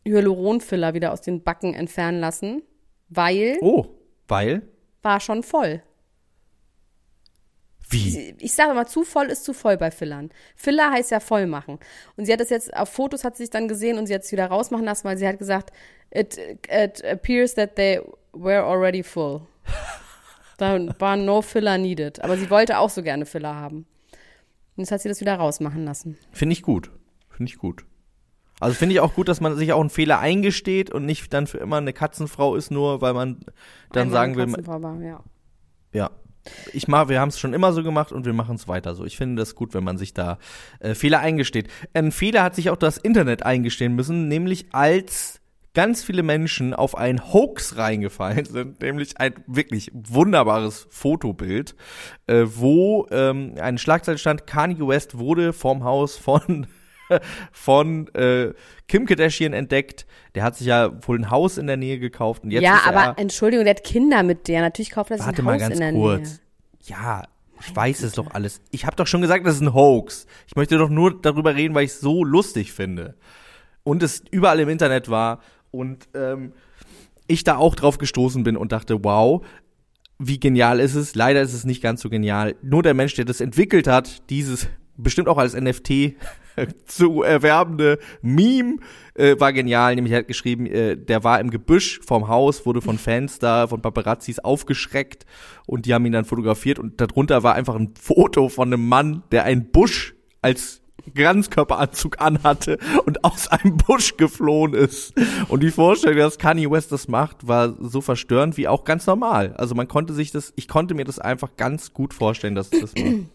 [0.07, 2.63] Hyaluronfiller wieder aus den Backen entfernen lassen,
[3.11, 3.87] weil oh,
[4.27, 4.63] weil?
[5.03, 5.83] war schon voll.
[7.91, 8.35] Wie?
[8.41, 10.31] Ich sage immer, zu voll ist zu voll bei Fillern.
[10.57, 11.79] Filler heißt ja voll machen.
[12.17, 14.23] Und sie hat das jetzt auf Fotos hat sie sich dann gesehen und sie hat
[14.23, 15.71] es wieder rausmachen lassen, weil sie hat gesagt,
[16.13, 18.01] it, it appears that they
[18.33, 19.43] were already full.
[20.59, 22.25] Da war no Filler needed.
[22.25, 23.85] Aber sie wollte auch so gerne Filler haben.
[24.75, 26.17] Und jetzt hat sie das wieder rausmachen lassen.
[26.33, 26.91] Finde ich gut.
[27.37, 27.85] Finde ich gut.
[28.59, 31.47] Also finde ich auch gut, dass man sich auch einen Fehler eingesteht und nicht dann
[31.47, 33.41] für immer eine Katzenfrau ist, nur weil man
[33.93, 35.21] dann Einmal sagen will, Katzenfrau war, ja.
[35.93, 36.11] ja.
[36.73, 39.05] Ich mach, wir haben es schon immer so gemacht und wir machen es weiter so.
[39.05, 40.39] Ich finde das gut, wenn man sich da
[40.79, 41.69] äh, Fehler eingesteht.
[41.93, 45.41] Ein Fehler hat sich auch das Internet eingestehen müssen, nämlich als
[45.75, 51.75] ganz viele Menschen auf ein Hoax reingefallen sind, nämlich ein wirklich wunderbares Fotobild,
[52.29, 56.67] äh, wo ähm, eine Schlagzeile stand, Kanye West wurde vorm Haus von
[57.53, 58.53] von äh,
[58.89, 60.07] Kim Kardashian entdeckt.
[60.35, 62.87] Der hat sich ja wohl ein Haus in der Nähe gekauft und jetzt ja, ist
[62.87, 64.61] aber er, Entschuldigung, der hat Kinder mit der.
[64.61, 66.29] Natürlich kauft er sich Warte ein mal Haus ganz in der kurz.
[66.29, 66.39] Nähe.
[66.99, 67.23] Ja,
[67.61, 68.61] ich weiß es doch alles.
[68.71, 70.27] Ich habe doch schon gesagt, das ist ein Hoax.
[70.47, 73.17] Ich möchte doch nur darüber reden, weil ich es so lustig finde.
[73.83, 75.41] Und es überall im Internet war
[75.71, 76.53] und ähm,
[77.27, 79.45] ich da auch drauf gestoßen bin und dachte, wow,
[80.19, 81.15] wie genial ist es?
[81.15, 82.57] Leider ist es nicht ganz so genial.
[82.63, 86.15] Nur der Mensch, der das entwickelt hat, dieses bestimmt auch als NFT
[86.87, 88.77] zu erwerbende Meme,
[89.15, 89.95] äh, war genial.
[89.95, 93.67] Nämlich er hat geschrieben, äh, der war im Gebüsch vorm Haus, wurde von Fans da,
[93.67, 95.27] von Paparazzis aufgeschreckt
[95.67, 99.23] und die haben ihn dann fotografiert und darunter war einfach ein Foto von einem Mann,
[99.31, 100.83] der einen Busch als
[101.15, 105.15] Ganzkörperanzug anhatte und aus einem Busch geflohen ist.
[105.49, 109.55] Und die Vorstellung, dass Kanye West das macht, war so verstörend wie auch ganz normal.
[109.57, 112.81] Also man konnte sich das, ich konnte mir das einfach ganz gut vorstellen, dass es
[112.81, 113.27] das macht.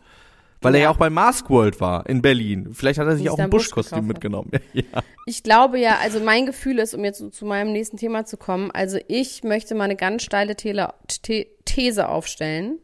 [0.61, 2.69] Weil er ja auch bei Mask World war in Berlin.
[2.73, 4.51] Vielleicht hat er sich auch ein Buschkostüm mitgenommen.
[4.73, 4.83] ja.
[5.25, 8.37] Ich glaube ja, also mein Gefühl ist, um jetzt so zu meinem nächsten Thema zu
[8.37, 10.93] kommen, also ich möchte mal eine ganz steile Tele
[11.25, 12.77] The These aufstellen.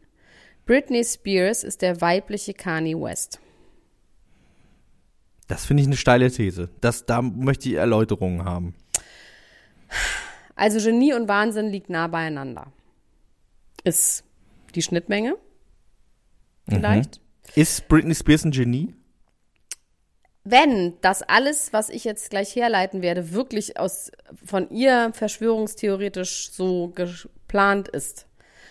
[0.65, 3.39] Britney Spears ist der weibliche Kanye West.
[5.47, 6.69] Das finde ich eine steile These.
[6.81, 8.73] Das, da möchte ich Erläuterungen haben.
[10.55, 12.73] Also Genie und Wahnsinn liegt nah beieinander.
[13.83, 14.23] Ist
[14.73, 15.37] die Schnittmenge
[16.67, 17.21] vielleicht?
[17.57, 18.93] Ist Britney Spears ein Genie?
[20.43, 24.11] Wenn das alles, was ich jetzt gleich herleiten werde, wirklich aus
[24.45, 28.27] von ihr verschwörungstheoretisch so geplant ist.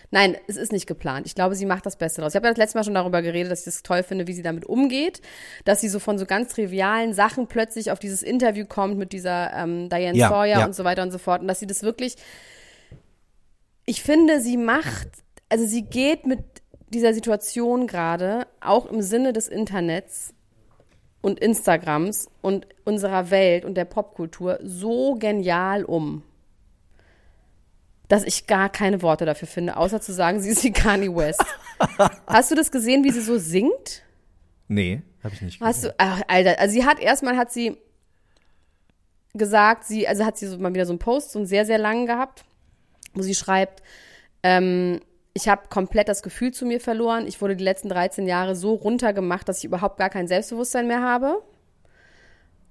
[0.09, 1.27] Nein, es ist nicht geplant.
[1.27, 2.31] Ich glaube, sie macht das Beste daraus.
[2.31, 4.31] Ich habe ja das letzte Mal schon darüber geredet, dass ich das toll finde, wie
[4.31, 5.19] sie damit umgeht,
[5.65, 9.51] dass sie so von so ganz trivialen Sachen plötzlich auf dieses Interview kommt mit dieser
[9.53, 10.65] ähm, Diane Ja, Sawyer ja.
[10.65, 12.15] und so weiter und so fort und dass sie das wirklich
[13.85, 15.09] ich finde, sie macht,
[15.49, 16.39] also sie geht mit
[16.89, 20.33] dieser Situation gerade auch im Sinne des Internets
[21.21, 26.23] und Instagrams und unserer Welt und der Popkultur so genial um,
[28.07, 31.43] dass ich gar keine Worte dafür finde, außer zu sagen, sie ist wie Kanye West.
[32.27, 34.03] Hast du das gesehen, wie sie so singt?
[34.69, 35.61] Nee, habe ich nicht.
[35.61, 37.77] Hast du, ach, Alter, also sie hat erstmal hat sie
[39.33, 41.77] gesagt, sie, also hat sie so mal wieder so einen Post, so einen sehr, sehr
[41.77, 42.45] langen gehabt,
[43.13, 43.83] wo sie schreibt,
[44.43, 45.01] ähm,
[45.37, 47.27] ich habe komplett das Gefühl zu mir verloren.
[47.27, 51.03] Ich wurde die letzten 13 Jahre so runtergemacht, dass ich überhaupt gar kein Selbstbewusstsein mehr
[51.03, 51.43] habe.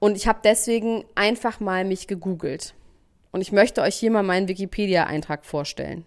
[0.01, 2.75] Und ich habe deswegen einfach mal mich gegoogelt.
[3.31, 6.05] Und ich möchte euch hier mal meinen Wikipedia-Eintrag vorstellen.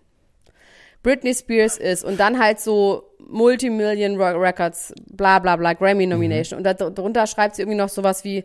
[1.02, 6.58] Britney Spears ist und dann halt so Multimillion Records, bla bla bla, Grammy Nomination.
[6.58, 8.43] Und da, darunter schreibt sie irgendwie noch sowas wie,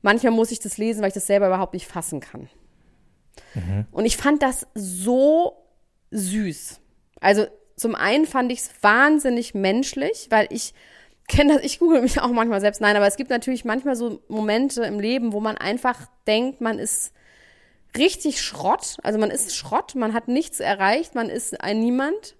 [0.00, 2.48] manchmal muss ich das lesen, weil ich das selber überhaupt nicht fassen kann.
[3.92, 5.58] Und ich fand das so
[6.10, 6.79] süß.
[7.20, 10.74] Also zum einen fand ich es wahnsinnig menschlich, weil ich
[11.28, 12.80] kenne das, ich google mich auch manchmal selbst.
[12.80, 16.78] Nein, aber es gibt natürlich manchmal so Momente im Leben, wo man einfach denkt, man
[16.78, 17.12] ist
[17.96, 18.96] richtig Schrott.
[19.02, 22.36] Also man ist Schrott, man hat nichts erreicht, man ist ein Niemand.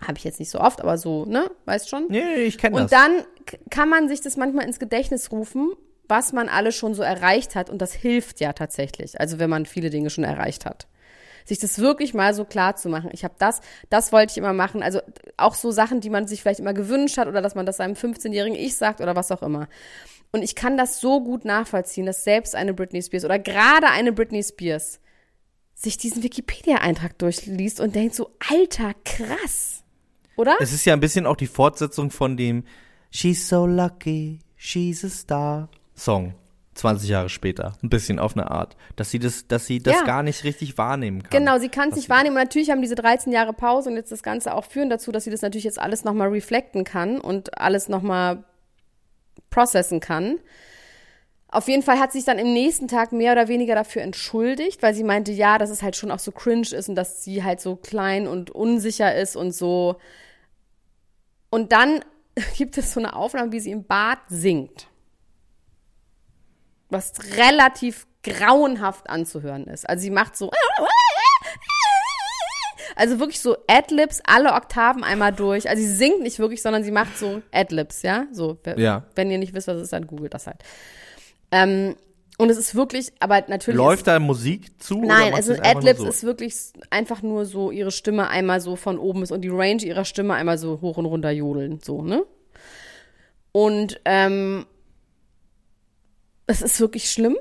[0.00, 1.50] Habe ich jetzt nicht so oft, aber so, ne?
[1.64, 2.06] Weißt schon?
[2.08, 2.82] Nee, ich kenne das.
[2.82, 3.24] Und dann
[3.70, 5.72] kann man sich das manchmal ins Gedächtnis rufen,
[6.06, 7.70] was man alles schon so erreicht hat.
[7.70, 9.18] Und das hilft ja tatsächlich.
[9.18, 10.86] Also wenn man viele Dinge schon erreicht hat.
[11.46, 13.08] Sich das wirklich mal so klar zu machen.
[13.12, 14.82] Ich habe das, das wollte ich immer machen.
[14.82, 15.00] Also
[15.38, 17.94] auch so Sachen, die man sich vielleicht immer gewünscht hat oder dass man das seinem
[17.94, 19.68] 15-jährigen Ich sagt oder was auch immer.
[20.32, 24.12] Und ich kann das so gut nachvollziehen, dass selbst eine Britney Spears oder gerade eine
[24.12, 25.00] Britney Spears
[25.74, 29.84] sich diesen Wikipedia-Eintrag durchliest und denkt so, alter, krass.
[30.36, 30.56] Oder?
[30.60, 32.64] Es ist ja ein bisschen auch die Fortsetzung von dem
[33.10, 36.34] She's so lucky, she's a star Song.
[36.76, 37.76] 20 Jahre später.
[37.82, 38.76] Ein bisschen auf eine Art.
[38.96, 40.02] Dass sie das, dass sie das Ja.
[40.04, 41.30] gar nicht richtig wahrnehmen kann.
[41.38, 42.36] Genau, sie kann es nicht wahrnehmen.
[42.36, 45.24] Und natürlich haben diese 13 Jahre Pause und jetzt das Ganze auch führen dazu, dass
[45.24, 48.44] sie das natürlich jetzt alles nochmal reflekten kann und alles nochmal
[49.50, 50.38] processen kann.
[51.48, 54.82] Auf jeden Fall hat sie sich dann im nächsten Tag mehr oder weniger dafür entschuldigt,
[54.82, 57.44] weil sie meinte, ja, dass es halt schon auch so cringe ist und dass sie
[57.44, 59.96] halt so klein und unsicher ist und so.
[61.48, 62.00] Und dann
[62.58, 64.88] gibt es so eine Aufnahme, wie sie im Bad singt.
[66.88, 69.88] Was relativ grauenhaft anzuhören ist.
[69.88, 70.50] Also sie macht so.
[72.94, 75.68] Also wirklich so Adlibs, alle Oktaven einmal durch.
[75.68, 78.26] Also sie singt nicht wirklich, sondern sie macht so Adlibs, ja?
[78.32, 79.04] So, Ja.
[79.14, 80.62] wenn ihr nicht wisst, was es ist, dann googelt das halt.
[81.50, 81.96] Ähm,
[82.38, 83.76] und es ist wirklich, aber natürlich.
[83.76, 85.02] Läuft da Musik zu?
[85.02, 86.08] Nein, also Adlibs so?
[86.08, 86.54] ist wirklich
[86.90, 90.34] einfach nur so ihre Stimme einmal so von oben ist und die Range ihrer Stimme
[90.34, 92.24] einmal so hoch und runter jodeln, so, ne?
[93.52, 94.66] Und ähm,
[96.46, 97.36] es ist wirklich schlimm.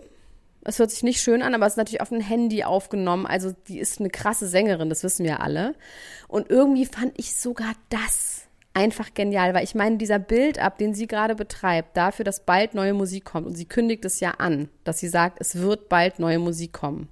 [0.63, 3.27] Es hört sich nicht schön an, aber es ist natürlich auf ein Handy aufgenommen.
[3.27, 5.75] Also die ist eine krasse Sängerin, das wissen wir alle.
[6.27, 8.41] Und irgendwie fand ich sogar das
[8.73, 12.93] einfach genial, weil ich meine, dieser Build-up, den sie gerade betreibt, dafür, dass bald neue
[12.93, 16.39] Musik kommt, und sie kündigt es ja an, dass sie sagt, es wird bald neue
[16.39, 17.07] Musik kommen.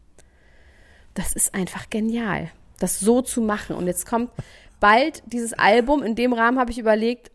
[1.14, 3.76] Das ist einfach genial, das so zu machen.
[3.76, 4.32] Und jetzt kommt
[4.80, 6.02] bald dieses Album.
[6.02, 7.32] In dem Rahmen habe ich überlegt,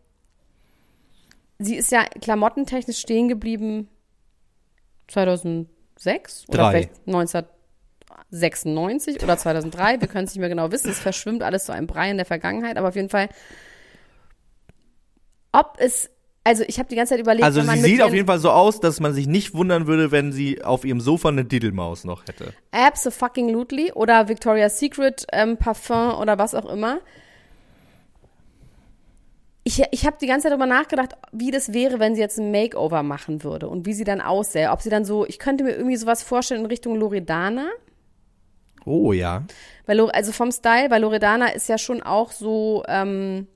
[1.61, 3.89] sie ist ja klamottentechnisch stehen geblieben
[5.09, 6.71] 2006 oder Drei.
[6.71, 10.01] vielleicht 1996 oder 2003.
[10.01, 10.91] Wir können es nicht mehr genau wissen.
[10.91, 12.77] Es verschwimmt alles so ein Brei in der Vergangenheit.
[12.77, 13.29] Aber auf jeden Fall,
[15.53, 16.11] ob es,
[16.45, 18.81] also ich habe die ganze Zeit überlegt, Also sie sieht auf jeden Fall so aus,
[18.81, 22.53] dass man sich nicht wundern würde, wenn sie auf ihrem Sofa eine Diddelmaus noch hätte.
[22.71, 27.01] Absolutely oder Victoria's Secret ähm, Parfum oder was auch immer.
[29.69, 32.51] Ich, ich habe die ganze Zeit darüber nachgedacht, wie das wäre, wenn sie jetzt ein
[32.51, 34.71] Makeover machen würde und wie sie dann aussähe.
[34.71, 37.67] Ob sie dann so, ich könnte mir irgendwie sowas vorstellen in Richtung Loredana.
[38.87, 39.45] Oh ja.
[39.85, 43.47] Weil, also vom Style, weil Loredana ist ja schon auch so, ähm,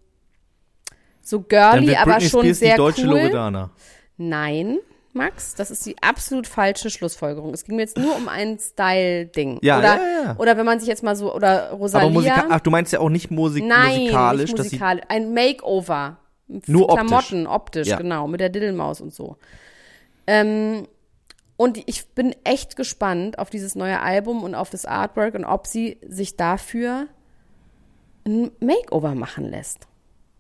[1.22, 3.12] so girly, aber schon Spears sehr die deutsche cool.
[3.12, 3.70] Loredana.
[4.18, 4.80] Nein,
[5.14, 7.52] Max, das ist die absolut falsche Schlussfolgerung.
[7.52, 9.58] Es ging mir jetzt nur um ein Style-Ding.
[9.62, 10.36] Ja, oder, ja, ja.
[10.38, 12.06] oder wenn man sich jetzt mal so, oder Rosalia.
[12.06, 15.04] Aber musikalisch, ach, du meinst ja auch nicht Musik Nein, musikalisch, nicht musikalisch.
[15.08, 16.16] Ein Makeover.
[16.66, 17.06] Nur optisch.
[17.06, 17.96] Klamotten, optisch, Ja.
[17.96, 19.36] genau, mit der Diddelmaus und so.
[20.26, 20.86] Ähm,
[21.56, 25.66] und ich bin echt gespannt auf dieses neue Album und auf das Artwork und ob
[25.66, 27.06] sie sich dafür
[28.26, 29.86] ein Makeover machen lässt.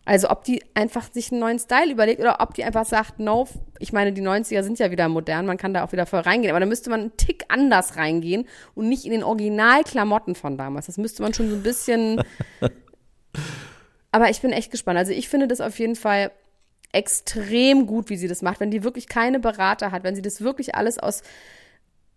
[0.04, 3.46] Also ob die einfach sich einen neuen Style überlegt oder ob die einfach sagt, no,
[3.78, 6.50] ich meine, die 90er sind ja wieder modern, man kann da auch wieder voll reingehen,
[6.50, 10.86] aber da müsste man einen Tick anders reingehen und nicht in den Originalklamotten von damals.
[10.86, 12.20] Das müsste man schon so ein bisschen
[14.12, 14.98] aber ich bin echt gespannt.
[14.98, 16.30] Also ich finde das auf jeden Fall
[16.92, 18.60] extrem gut, wie sie das macht.
[18.60, 21.22] Wenn die wirklich keine Berater hat, wenn sie das wirklich alles aus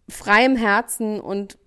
[0.10, 1.58] freiem Herzen und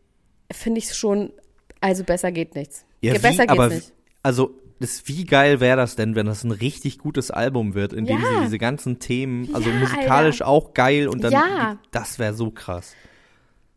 [0.52, 1.32] finde ich schon,
[1.80, 2.84] also besser geht nichts.
[3.00, 3.92] Ja, besser wie, geht's aber, nicht.
[4.22, 8.06] Also, das, wie geil wäre das denn, wenn das ein richtig gutes Album wird, in
[8.06, 8.26] dem Ja.
[8.36, 11.78] sie diese ganzen Themen, also Ja, musikalisch auch geil und dann, Ja.
[11.90, 12.94] das wäre so krass.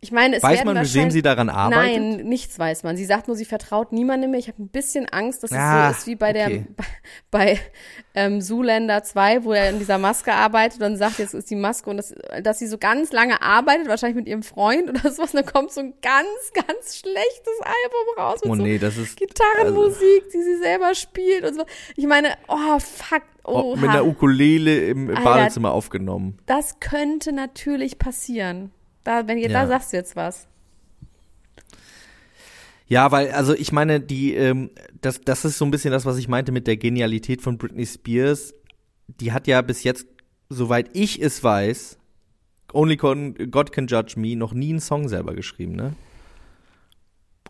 [0.04, 2.02] Ich meine, es Weiß man, mit wem sie daran arbeitet?
[2.02, 2.96] Nein, nichts weiß man.
[2.96, 4.40] Sie sagt nur, sie vertraut niemandem mehr.
[4.40, 6.66] Ich habe ein bisschen Angst, dass es Ah, so ist wie bei der okay.
[7.30, 7.60] bei, bei
[8.14, 11.88] ähm, Zoolander 2, wo er in dieser Maske arbeitet und sagt, jetzt ist die Maske
[11.88, 12.12] und das,
[12.42, 15.70] dass sie so ganz lange arbeitet, wahrscheinlich mit ihrem Freund oder sowas, und dann kommt
[15.70, 20.42] so ein ganz, ganz schlechtes Album raus mit Oh so nee, das ist Gitarrenmusik, die
[20.42, 21.64] sie selber spielt und so.
[21.94, 25.22] Ich meine, oh fuck, oh, oh, mit einer Ukulele im Alter.
[25.22, 26.38] Badezimmer aufgenommen.
[26.46, 28.72] das könnte natürlich passieren.
[29.04, 29.62] Da, wenn ihr, Ja.
[29.62, 30.46] da sagst du jetzt was.
[32.88, 36.18] Ja, weil, also ich meine, die, ähm, das, das ist so ein bisschen das, was
[36.18, 38.54] ich meinte mit der Genialität von Britney Spears.
[39.20, 40.06] Die hat ja bis jetzt,
[40.48, 41.98] soweit ich es weiß,
[42.74, 45.94] Only God Can Judge Me, noch nie einen Song selber geschrieben, ne?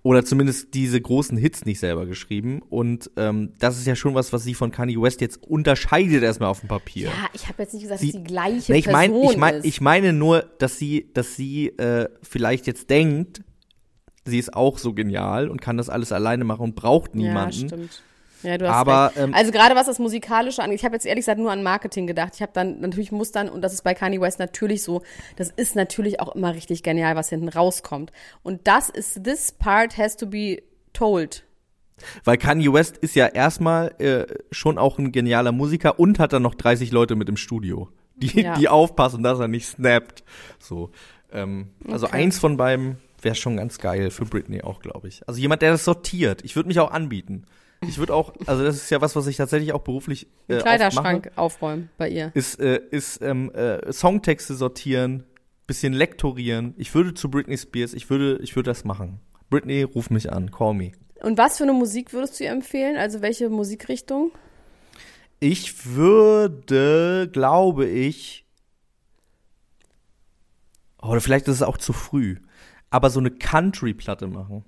[0.05, 2.61] Oder zumindest diese großen Hits nicht selber geschrieben.
[2.69, 6.49] Und ähm, das ist ja schon was, was sie von Kanye West jetzt unterscheidet erstmal
[6.49, 7.07] auf dem Papier.
[7.07, 9.37] Ja, ich habe jetzt nicht gesagt, Sie- dass die gleiche Nee, ich meine, Person ich,
[9.39, 9.65] mein, ist.
[9.65, 13.43] ich meine nur, dass sie, dass sie äh, vielleicht jetzt denkt,
[14.25, 17.61] sie ist auch so genial und kann das alles alleine machen und braucht niemanden.
[17.61, 18.03] Ja, stimmt.
[18.43, 19.19] Ja, du hast Aber, recht.
[19.19, 22.07] ähm, also gerade was das Musikalische angeht, ich habe jetzt ehrlich gesagt nur an Marketing
[22.07, 22.33] gedacht.
[22.35, 25.03] Ich habe dann, natürlich muss dann, und das ist bei Kanye West natürlich so,
[25.37, 28.13] das ist natürlich auch immer richtig genial, was hinten rauskommt.
[28.43, 31.45] Und das ist, this part has to be told.
[32.25, 36.43] Weil Kanye West ist ja erstmal äh, schon auch ein genialer Musiker und hat dann
[36.43, 38.55] noch 30 Leute mit im Studio, die, Ja.
[38.55, 40.25] die aufpassen, dass er nicht snappt.
[40.59, 40.91] So.
[41.33, 42.17] Ähm, Also Okay.
[42.17, 45.21] eins von beiden wäre schon ganz geil für Britney auch, glaube ich.
[45.29, 46.43] Also jemand, der das sortiert.
[46.45, 47.45] Ich würde mich auch anbieten.
[47.89, 51.27] Ich würde auch, also das ist ja was, was ich tatsächlich auch beruflich äh, Kleiderschrank
[51.27, 52.31] mache, aufräumen bei ihr.
[52.35, 55.25] ist, äh, ist ähm, äh, Songtexte sortieren,
[55.67, 56.75] bisschen lektorieren.
[56.77, 59.21] Ich würde zu Britney Spears, ich würde, ich würde das machen.
[59.51, 60.93] Britney, ruf mich an, call me.
[61.21, 62.97] Und was für eine Musik würdest du ihr empfehlen?
[62.97, 64.33] Also welche Musikrichtung?
[65.41, 68.45] Ich würde, glaube ich,
[71.03, 72.37] oder vielleicht ist es auch zu früh,
[72.91, 74.65] aber so eine Country-Platte machen.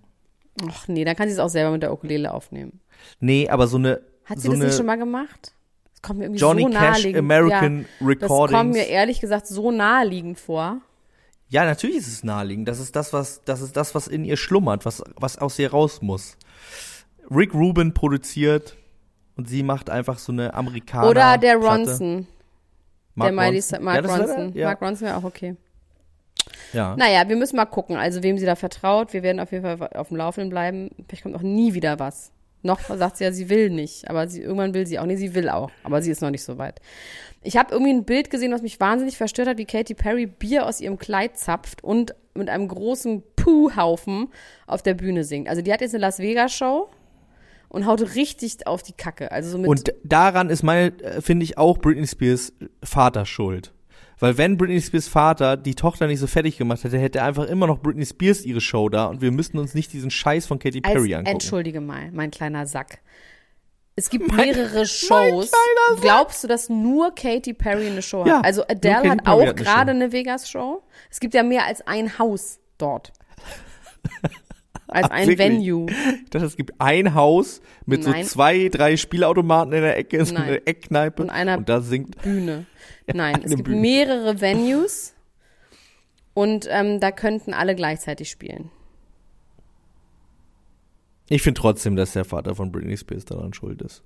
[0.69, 2.81] Ach nee, dann kann sie es auch selber mit der Ukulele aufnehmen.
[3.21, 5.53] Nee, aber so eine, Hat sie so das eine nicht schon mal gemacht?
[5.93, 7.19] Das kommt mir irgendwie Johnny so Cash naheliegend.
[7.19, 8.77] American ja, Das kommt Recordings.
[8.77, 10.81] mir ehrlich gesagt so naheliegend vor.
[11.49, 12.69] Ja, natürlich ist es naheliegend.
[12.69, 15.71] Das ist das, was, das ist das, was in ihr schlummert, was, was aus ihr
[15.71, 16.37] raus muss.
[17.31, 18.77] Rick Rubin produziert
[19.37, 21.09] und sie macht einfach so eine Amerikaner.
[21.09, 21.57] Oder der.
[21.57, 22.27] Ronson.
[23.15, 23.85] Mark der Miley Ronson.
[23.85, 24.53] Mark ja, Ronson.
[24.55, 24.67] Ja.
[24.69, 25.57] Mark Ronson wäre auch okay.
[26.73, 26.97] Ja.
[26.97, 29.13] Naja, wir müssen mal gucken, also wem sie da vertraut.
[29.13, 30.91] Wir werden auf jeden Fall auf dem Laufenden bleiben.
[31.09, 32.33] Vielleicht kommt auch nie wieder was.
[32.63, 35.05] Noch sagt sie ja, sie will nicht, aber sie, irgendwann will sie auch.
[35.05, 36.81] Nee, sie will auch, aber sie ist noch nicht so weit.
[37.43, 40.67] Ich habe irgendwie ein Bild gesehen, was mich wahnsinnig verstört hat, wie Katy Perry Bier
[40.67, 44.29] aus ihrem Kleid zapft und mit einem großen Puh-Haufen
[44.67, 45.49] auf der Bühne singt.
[45.49, 46.89] Also die hat jetzt eine Las Vegas-Show
[47.69, 49.31] und haut richtig auf die Kacke.
[49.31, 53.73] Also so mit Und daran ist meine, äh, finde ich, auch Britney Spears Vater schuld.
[54.21, 57.67] Weil wenn Britney Spears Vater die Tochter nicht so fertig gemacht hätte, hätte einfach immer
[57.67, 60.81] noch Britney Spears ihre Show da und wir müssten uns nicht diesen Scheiß von Katy
[60.85, 61.33] Als, Perry angucken.
[61.33, 62.99] entschuldige mal, mein kleiner Sack.
[63.97, 65.53] Es gibt mehrere Shows.
[66.01, 68.45] Glaubst du, dass nur Katy Perry eine Show Ja, hat?
[68.45, 69.97] Also Adele hat auch eine gerade Show.
[69.97, 70.83] eine Vegas-Show.
[71.11, 73.13] Es gibt ja mehr als ein Haus dort.
[74.87, 75.49] Als ein Wirklich?
[75.49, 75.87] Venue.
[76.25, 78.25] Ich dachte, es gibt ein Haus mit Nein.
[78.25, 80.43] so zwei, drei Spielautomaten in der Ecke, so Nein.
[80.45, 81.23] eine Eckkneipe.
[81.23, 82.21] Und einer- und da singt.
[82.23, 82.67] Bühne.
[83.13, 83.81] Nein, es gibt Bühne.
[83.81, 85.15] mehrere Venues
[86.35, 88.71] und ähm, da könnten alle gleichzeitig spielen.
[91.29, 94.03] Ich finde trotzdem, dass der Vater von Britney Spears daran schuld ist.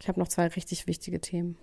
[0.00, 1.58] Ich habe noch zwei richtig wichtige Themen.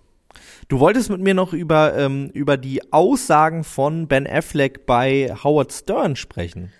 [0.68, 5.72] Du wolltest mit mir noch über, ähm, über die Aussagen von Ben Affleck bei Howard
[5.72, 6.72] Stern sprechen.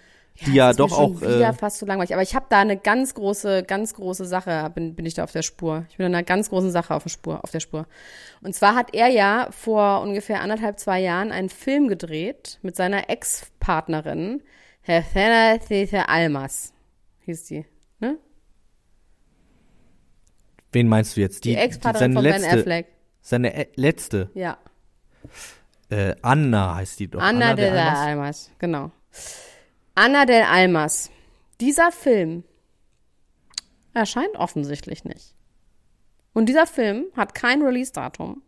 [0.45, 1.20] Die ja ist doch auch.
[1.20, 2.12] wieder Äh, fast so langweilig.
[2.12, 5.32] Aber ich habe da eine ganz große, ganz große Sache, bin, bin ich da auf
[5.32, 5.87] der Spur.
[5.89, 7.87] Ich bin in einer ganz großen Sache auf der Spur, auf der Spur.
[8.43, 13.09] Und zwar hat er ja vor ungefähr anderthalb, zwei Jahren einen Film gedreht mit seiner
[13.09, 14.43] Ex-Partnerin,
[14.82, 16.72] Helena Theta Almas,
[17.24, 17.66] hieß die,
[17.99, 18.18] ne?
[20.72, 21.45] wen meinst du jetzt?
[21.45, 22.87] Die, Die, Ex-Partnerin von letzte, Ben Affleck.
[23.20, 24.30] Seine äh, letzte.
[24.34, 24.59] Ja.
[25.89, 27.20] Äh, Anna heißt die doch.
[27.20, 27.99] Anna, de de Almas?
[27.99, 28.93] Almas, genau.
[29.97, 31.11] Anna del Almas.
[31.59, 32.44] Dieser Film
[33.94, 35.34] erscheint offensichtlich nicht.
[36.34, 38.42] Und dieser Film hat kein Release-Datum.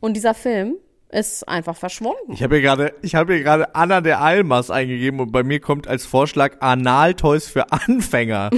[0.00, 0.74] Und dieser Film
[1.08, 2.32] ist einfach verschwunden.
[2.32, 5.60] Ich habe hier gerade, ich habe hier gerade Anna de Almas eingegeben und bei mir
[5.60, 8.50] kommt als Vorschlag Analtoys für Anfänger.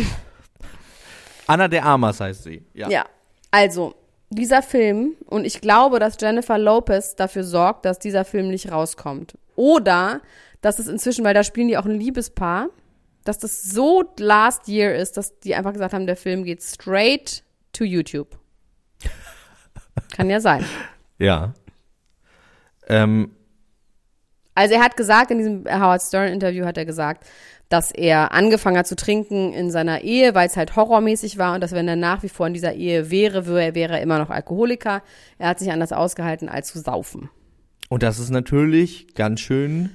[1.47, 2.65] Anna de Almas heißt sie.
[2.73, 2.89] Ja.
[2.89, 3.05] Ja,
[3.51, 3.95] also
[4.31, 9.37] dieser Film und ich glaube, dass Jennifer Lopez dafür sorgt, dass dieser Film nicht rauskommt.
[9.57, 10.23] Oder
[10.61, 12.69] dass es inzwischen, weil da spielen die auch ein Liebespaar,
[13.25, 17.43] dass das so last year ist, dass die einfach gesagt haben, der Film geht straight
[17.73, 18.39] to YouTube.
[20.17, 20.65] Kann ja sein.
[21.19, 21.53] Ja.
[22.89, 23.33] Ähm,
[24.55, 27.27] Also er hat gesagt, in diesem Howard Stern Interview hat er gesagt,
[27.69, 31.61] dass er angefangen hat zu trinken in seiner Ehe, weil es halt horrormäßig war und
[31.61, 34.31] dass wenn er nach wie vor in dieser Ehe wäre, wäre, wäre er immer noch
[34.31, 35.03] Alkoholiker.
[35.37, 37.29] Er hat sich anders ausgehalten als zu saufen.
[37.91, 39.91] und das ist natürlich ganz schön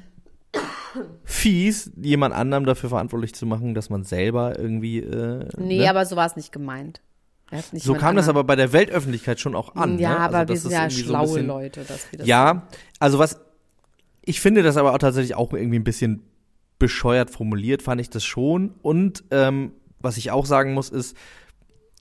[1.23, 4.99] fies, jemand anderem dafür verantwortlich zu machen, dass man selber irgendwie.
[4.99, 5.89] Äh, Nee, ne?
[5.89, 7.01] aber so war es nicht gemeint.
[7.73, 9.99] So kam das anderen- aber bei der Weltöffentlichkeit schon auch an.
[9.99, 10.19] Ja, ne?
[10.21, 12.67] aber also, wir das sind ja irgendwie so schlaue bisschen- Leute, dass wir das Ja,
[12.99, 13.39] also was,
[14.25, 16.23] ich finde das aber auch tatsächlich auch irgendwie ein bisschen
[16.79, 18.73] bescheuert formuliert, fand ich das schon.
[18.81, 21.15] Und ähm, was ich auch sagen muss, ist,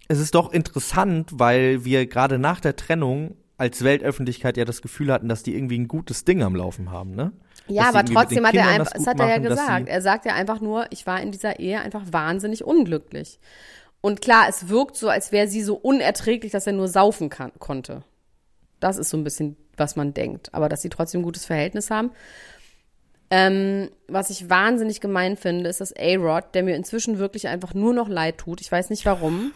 [0.09, 5.13] es ist doch interessant, weil wir gerade nach der Trennung als Weltöffentlichkeit ja das Gefühl
[5.13, 7.33] hatten, dass die irgendwie ein gutes Ding am Laufen haben, ne?
[7.73, 9.89] Ja, Dass aber trotzdem hat er einfach, das hat er ja machen, dass gesagt.
[9.89, 13.39] Er sagt ja einfach nur, ich war in dieser Ehe einfach wahnsinnig unglücklich.
[14.01, 17.53] Und klar, es wirkt so, als wäre sie so unerträglich, dass er nur saufen kann,
[17.59, 18.03] konnte.
[18.81, 20.53] Das ist so ein bisschen, was man denkt.
[20.53, 22.11] Aber dass sie trotzdem ein gutes Verhältnis haben.
[23.31, 27.95] Ähm, was ich wahnsinnig gemein finde, ist das A-Rod, der mir inzwischen wirklich einfach nur
[27.95, 28.61] noch leid tut.
[28.61, 29.53] Ich weiß nicht warum.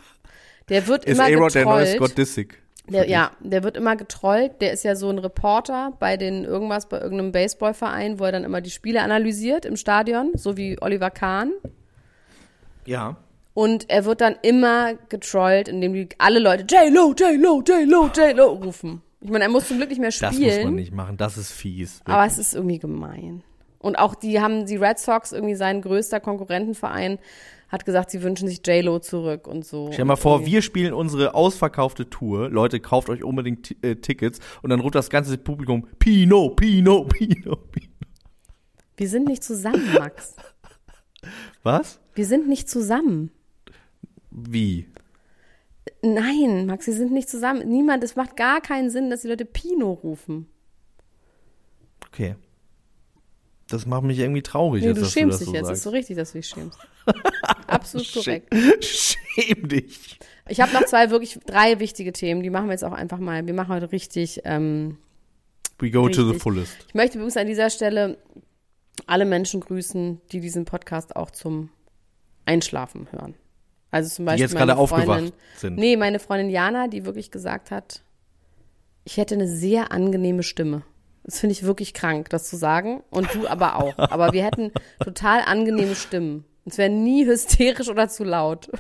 [0.68, 1.86] Der wird Ist immer A-Rod der neue.
[1.86, 2.62] Scott Disick?
[2.88, 4.60] Der, ja, der wird immer getrollt.
[4.60, 8.44] Der ist ja so ein Reporter bei den irgendwas, bei irgendeinem Baseballverein, wo er dann
[8.44, 11.52] immer die Spiele analysiert im Stadion, so wie Oliver Kahn.
[12.84, 13.16] Ja.
[13.54, 19.02] Und er wird dann immer getrollt, indem die alle Leute J-Lo, J-Lo, J-Lo, J-Lo rufen.
[19.20, 20.54] Ich meine, er muss zum Glück nicht mehr Das spielen.
[20.56, 22.00] muss man nicht machen, das ist fies.
[22.04, 23.42] Aber es ist irgendwie gemein.
[23.78, 27.18] Und auch die haben die Red Sox, irgendwie sein größter Konkurrentenverein,
[27.68, 29.86] hat gesagt, sie wünschen sich J-Lo zurück und so.
[29.88, 32.48] Stell dir mal vor, wir spielen unsere ausverkaufte Tour.
[32.48, 37.04] Leute, kauft euch unbedingt T- äh, Tickets und dann ruft das ganze Publikum Pino, Pino,
[37.08, 37.88] Pino, Pino.
[38.96, 40.36] Wir sind nicht zusammen, Max.
[41.62, 41.98] Was?
[42.14, 43.30] Wir sind nicht zusammen.
[44.30, 44.86] Wie?
[46.02, 47.68] Nein, Max, wir sind nicht zusammen.
[47.68, 50.46] Niemand, es macht gar keinen Sinn, dass die Leute Pino rufen.
[52.06, 52.36] Okay.
[53.68, 55.70] Das macht mich irgendwie traurig, Nee, jetzt, du schämst du dich so jetzt.
[55.70, 55.96] Ist so sagst.
[55.96, 56.78] richtig, dass du dich schämst.
[57.66, 58.54] Absolut korrekt.
[58.84, 60.18] Schäm dich.
[60.48, 62.42] Ich habe noch zwei wirklich drei wichtige Themen.
[62.42, 63.44] Die machen wir jetzt auch einfach mal.
[63.46, 64.40] Wir machen heute richtig.
[64.44, 64.98] Ähm,
[65.78, 66.42] We go to the Richtig.
[66.42, 66.76] fullest.
[66.88, 68.18] ich möchte übrigens an dieser Stelle
[69.06, 71.68] alle Menschen grüßen, die diesen Podcast auch zum
[72.46, 73.34] Einschlafen hören.
[73.90, 75.76] Also zum Die Beispiel jetzt meine gerade Freundin, aufgewacht sind.
[75.76, 78.02] Nee, meine Freundin Jana, die wirklich gesagt hat,
[79.04, 80.82] ich hätte eine sehr angenehme Stimme.
[81.26, 83.02] Das finde ich wirklich krank, das zu sagen.
[83.10, 83.98] Und du aber auch.
[83.98, 84.70] Aber wir hätten
[85.02, 86.44] total angenehme Stimmen.
[86.64, 88.70] Es wäre nie hysterisch oder zu laut.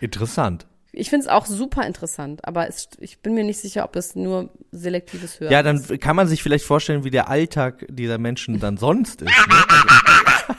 [0.00, 0.66] Interessant.
[0.92, 4.16] Ich finde es auch super interessant, aber es, ich bin mir nicht sicher, ob es
[4.16, 6.00] nur selektives Hören Ja, dann ist.
[6.00, 9.28] kann man sich vielleicht vorstellen, wie der Alltag dieser Menschen dann sonst ist.
[9.28, 9.32] Ne?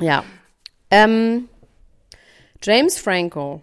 [0.00, 0.22] Ja.
[0.92, 1.48] Ähm,
[2.62, 3.62] James Franco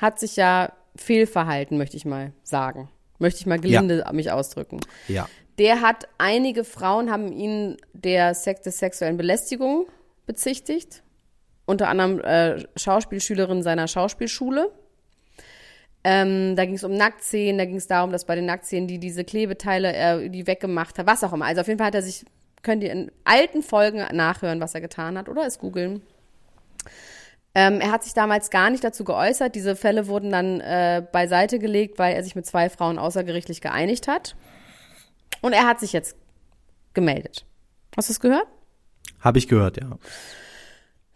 [0.00, 2.88] hat sich ja fehlverhalten, möchte ich mal sagen.
[3.18, 4.80] Möchte ich mal gelinde mich ausdrücken.
[5.08, 5.28] Ja.
[5.58, 9.86] Der hat, einige Frauen haben ihn der Sex, der sexuellen Belästigung
[10.26, 11.02] bezichtigt.
[11.66, 14.70] Unter anderem äh, Schauspielschülerin seiner Schauspielschule.
[16.06, 18.98] Ähm, da ging es um Nacktszenen, da ging es darum, dass bei den Nacktszenen die
[18.98, 21.46] diese Klebeteile, äh, die weggemacht hat, was auch immer.
[21.46, 22.26] Also auf jeden Fall hat er sich,
[22.62, 26.02] könnt ihr in alten Folgen nachhören, was er getan hat oder es googeln.
[27.54, 29.54] Ähm, er hat sich damals gar nicht dazu geäußert.
[29.54, 34.08] Diese Fälle wurden dann äh, beiseite gelegt, weil er sich mit zwei Frauen außergerichtlich geeinigt
[34.08, 34.34] hat.
[35.40, 36.16] Und er hat sich jetzt
[36.94, 37.46] gemeldet.
[37.96, 38.46] Hast du es gehört?
[39.20, 39.98] Habe ich gehört, ja.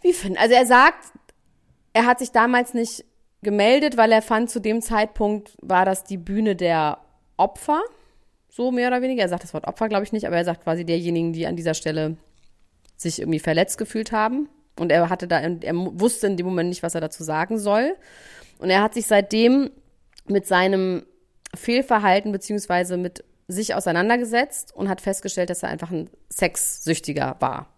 [0.01, 0.39] Wie finden?
[0.39, 1.07] Also er sagt,
[1.93, 3.05] er hat sich damals nicht
[3.43, 6.99] gemeldet, weil er fand, zu dem Zeitpunkt war das die Bühne der
[7.37, 7.83] Opfer.
[8.49, 9.23] So mehr oder weniger.
[9.23, 11.57] Er sagt das Wort Opfer, glaube ich nicht, aber er sagt quasi derjenigen, die an
[11.57, 12.17] dieser Stelle
[12.97, 14.49] sich irgendwie verletzt gefühlt haben.
[14.79, 17.97] Und er hatte da, er wusste in dem Moment nicht, was er dazu sagen soll.
[18.59, 19.71] Und er hat sich seitdem
[20.27, 21.05] mit seinem
[21.55, 27.69] Fehlverhalten beziehungsweise mit sich auseinandergesetzt und hat festgestellt, dass er einfach ein Sexsüchtiger war.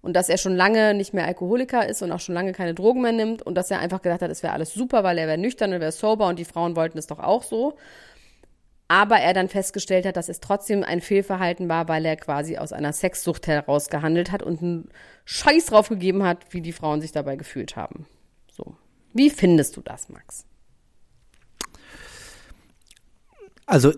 [0.00, 3.02] Und dass er schon lange nicht mehr Alkoholiker ist und auch schon lange keine Drogen
[3.02, 5.38] mehr nimmt und dass er einfach gedacht hat, es wäre alles super, weil er wäre
[5.38, 7.76] nüchtern und wäre sober und die Frauen wollten es doch auch so.
[8.88, 12.72] Aber er dann festgestellt hat, dass es trotzdem ein Fehlverhalten war, weil er quasi aus
[12.72, 14.88] einer Sexsucht heraus gehandelt hat und einen
[15.26, 18.06] Scheiß drauf gegeben hat, wie die Frauen sich dabei gefühlt haben.
[18.50, 18.76] So.
[19.12, 20.46] Wie findest du das, Max?
[23.66, 23.92] Also,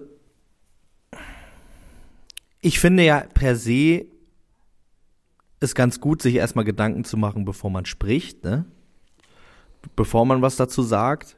[2.60, 4.06] ich finde ja per se
[5.60, 8.64] ist ganz gut, sich erstmal Gedanken zu machen, bevor man spricht, ne?
[9.94, 11.36] Bevor man was dazu sagt.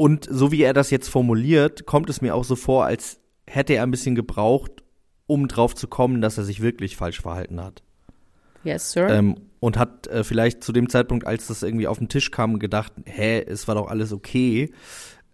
[0.00, 3.74] Und so wie er das jetzt formuliert, kommt es mir auch so vor, als hätte
[3.74, 4.82] er ein bisschen gebraucht,
[5.26, 7.82] um drauf zu kommen, dass er sich wirklich falsch verhalten hat.
[8.64, 9.10] Yes, sir.
[9.10, 12.58] Ähm, und hat äh, vielleicht zu dem Zeitpunkt, als das irgendwie auf den Tisch kam,
[12.58, 14.72] gedacht, hä, es war doch alles okay.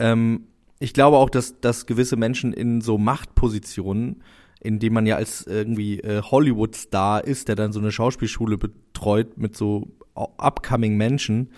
[0.01, 0.49] Ähm,
[0.81, 4.25] ich glaube auch, dass, dass gewisse Menschen in so Machtpositionen,
[4.59, 9.39] in denen man ja als irgendwie äh, Hollywood-Star ist, der dann so eine Schauspielschule betreut
[9.39, 9.87] mit so
[10.17, 11.53] upcoming Menschen,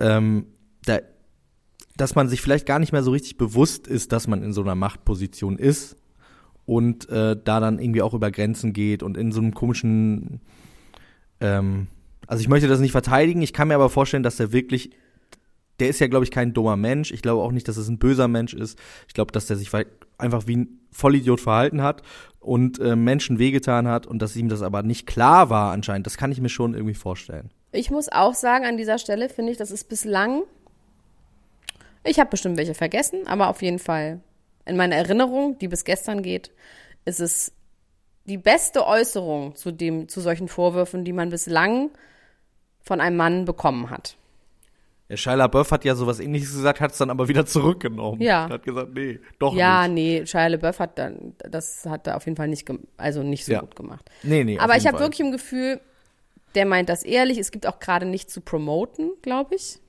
[0.00, 0.48] ähm,
[0.84, 0.98] da,
[1.96, 4.62] dass man sich vielleicht gar nicht mehr so richtig bewusst ist, dass man in so
[4.62, 5.96] einer Machtposition ist
[6.64, 10.40] und äh, da dann irgendwie auch über Grenzen geht und in so einem komischen
[11.40, 11.88] ähm,
[12.26, 14.90] also ich möchte das nicht verteidigen, ich kann mir aber vorstellen, dass er wirklich,
[15.80, 17.10] der ist ja, glaube ich, kein dummer Mensch.
[17.10, 18.78] Ich glaube auch nicht, dass es ein böser Mensch ist.
[19.08, 19.70] Ich glaube, dass der sich
[20.18, 22.02] einfach wie ein Vollidiot verhalten hat
[22.40, 26.06] und äh, Menschen wehgetan hat und dass ihm das aber nicht klar war anscheinend.
[26.06, 27.50] Das kann ich mir schon irgendwie vorstellen.
[27.72, 30.42] Ich muss auch sagen, an dieser Stelle finde ich, das ist bislang,
[32.04, 34.20] ich habe bestimmt welche vergessen, aber auf jeden Fall
[34.64, 36.50] in meiner Erinnerung, die bis gestern geht,
[37.04, 37.52] ist es
[38.24, 41.90] die beste Äußerung zu dem, zu solchen Vorwürfen, die man bislang
[42.80, 44.16] von einem Mann bekommen hat.
[45.08, 48.22] Der Shia LaBeouf hat ja sowas ähnliches gesagt, hat es dann aber wieder zurückgenommen.
[48.22, 48.48] Ja.
[48.48, 50.20] Hat gesagt, nee, doch Ja, nicht.
[50.20, 53.52] nee, Shia LaBeouf hat dann, das hat er auf jeden Fall nicht, also nicht so
[53.52, 53.60] Ja.
[53.60, 54.08] gut gemacht.
[54.22, 54.58] Nee, nee.
[54.58, 55.80] Aber ich habe wirklich im Gefühl,
[56.54, 57.38] der meint das ehrlich.
[57.38, 59.80] Es gibt auch gerade nichts zu promoten, glaube ich.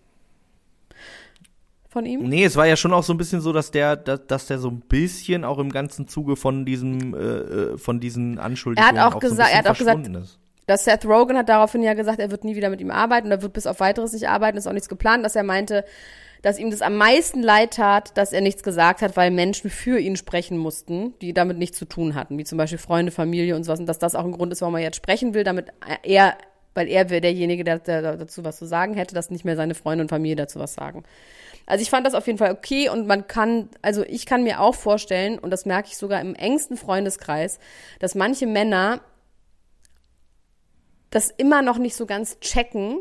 [1.93, 2.27] Von ihm.
[2.27, 4.57] Nee, es war ja schon auch so ein bisschen so, dass der, dass, dass der
[4.57, 9.05] so ein bisschen auch im ganzen Zuge von diesem, äh, äh, von diesen Anschuldigungen Er
[9.05, 10.39] hat auch so ein gesagt- er hat auch gesagt- ist.
[10.65, 13.43] dass Seth Rogen hat daraufhin ja gesagt, er wird nie wieder mit ihm arbeiten, er
[13.43, 15.85] wird bis auf weiteres nicht arbeiten, ist auch nichts geplant, dass er meinte,
[16.41, 19.99] dass ihm das am meisten leid tat, dass er nichts gesagt hat, weil Menschen für
[19.99, 23.65] ihn sprechen mussten, die damit nichts zu tun hatten, wie zum Beispiel Freunde, Familie und
[23.65, 23.79] sowas.
[23.79, 25.67] Und dass das auch ein Grund ist, warum er jetzt sprechen will, damit
[26.01, 26.35] er,
[26.73, 29.75] weil er wäre derjenige, der, der dazu was zu sagen hätte, dass nicht mehr seine
[29.75, 31.03] Freunde und Familie dazu was sagen.
[31.65, 34.59] Also ich fand das auf jeden Fall okay und man kann, also ich kann mir
[34.59, 37.59] auch vorstellen, und das merke ich sogar im engsten Freundeskreis,
[37.99, 39.01] dass manche Männer
[41.09, 42.97] das immer noch nicht so ganz checken,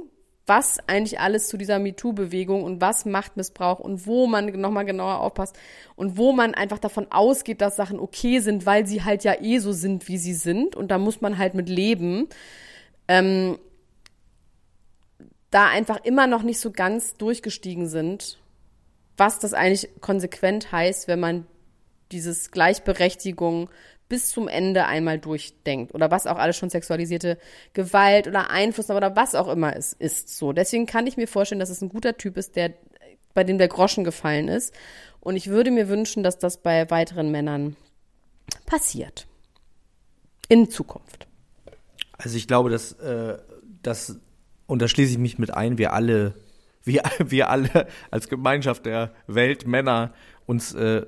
[0.46, 5.56] was eigentlich alles zu dieser MeToo-Bewegung und was Machtmissbrauch und wo man nochmal genauer aufpasst
[5.94, 9.58] und wo man einfach davon ausgeht, dass Sachen okay sind, weil sie halt ja eh
[9.58, 12.28] so sind, wie sie sind und da muss man halt mit leben.
[13.08, 13.58] Ähm,
[15.50, 18.41] da einfach immer noch nicht so ganz durchgestiegen sind,
[19.16, 21.46] was das eigentlich konsequent heißt, wenn man
[22.10, 23.70] dieses Gleichberechtigung
[24.08, 27.38] bis zum Ende einmal durchdenkt oder was auch alles schon sexualisierte
[27.72, 30.52] Gewalt oder Einfluss oder was auch immer es ist so.
[30.52, 32.74] Deswegen kann ich mir vorstellen, dass es ein guter Typ ist, der
[33.32, 34.74] bei dem der Groschen gefallen ist
[35.20, 37.76] und ich würde mir wünschen, dass das bei weiteren Männern
[38.66, 39.26] passiert
[40.48, 41.26] in Zukunft.
[42.18, 43.38] Also ich glaube, dass äh,
[43.82, 44.18] das
[44.66, 46.34] und da schließe ich mich mit ein, wir alle
[46.84, 50.12] wir, wir alle als Gemeinschaft der Weltmänner
[50.46, 51.06] uns äh,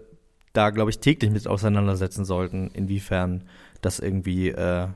[0.53, 3.49] da, glaube ich, täglich mit auseinandersetzen sollten, inwiefern
[3.81, 4.89] das irgendwie äh,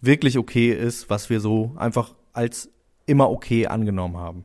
[0.00, 2.70] wirklich okay ist, was wir so einfach als
[3.06, 4.44] immer okay angenommen haben.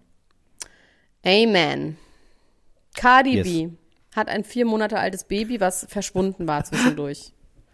[1.25, 1.97] Amen.
[2.95, 3.47] Cardi yes.
[3.47, 3.69] B
[4.15, 7.32] hat ein vier Monate altes Baby, was verschwunden war zwischendurch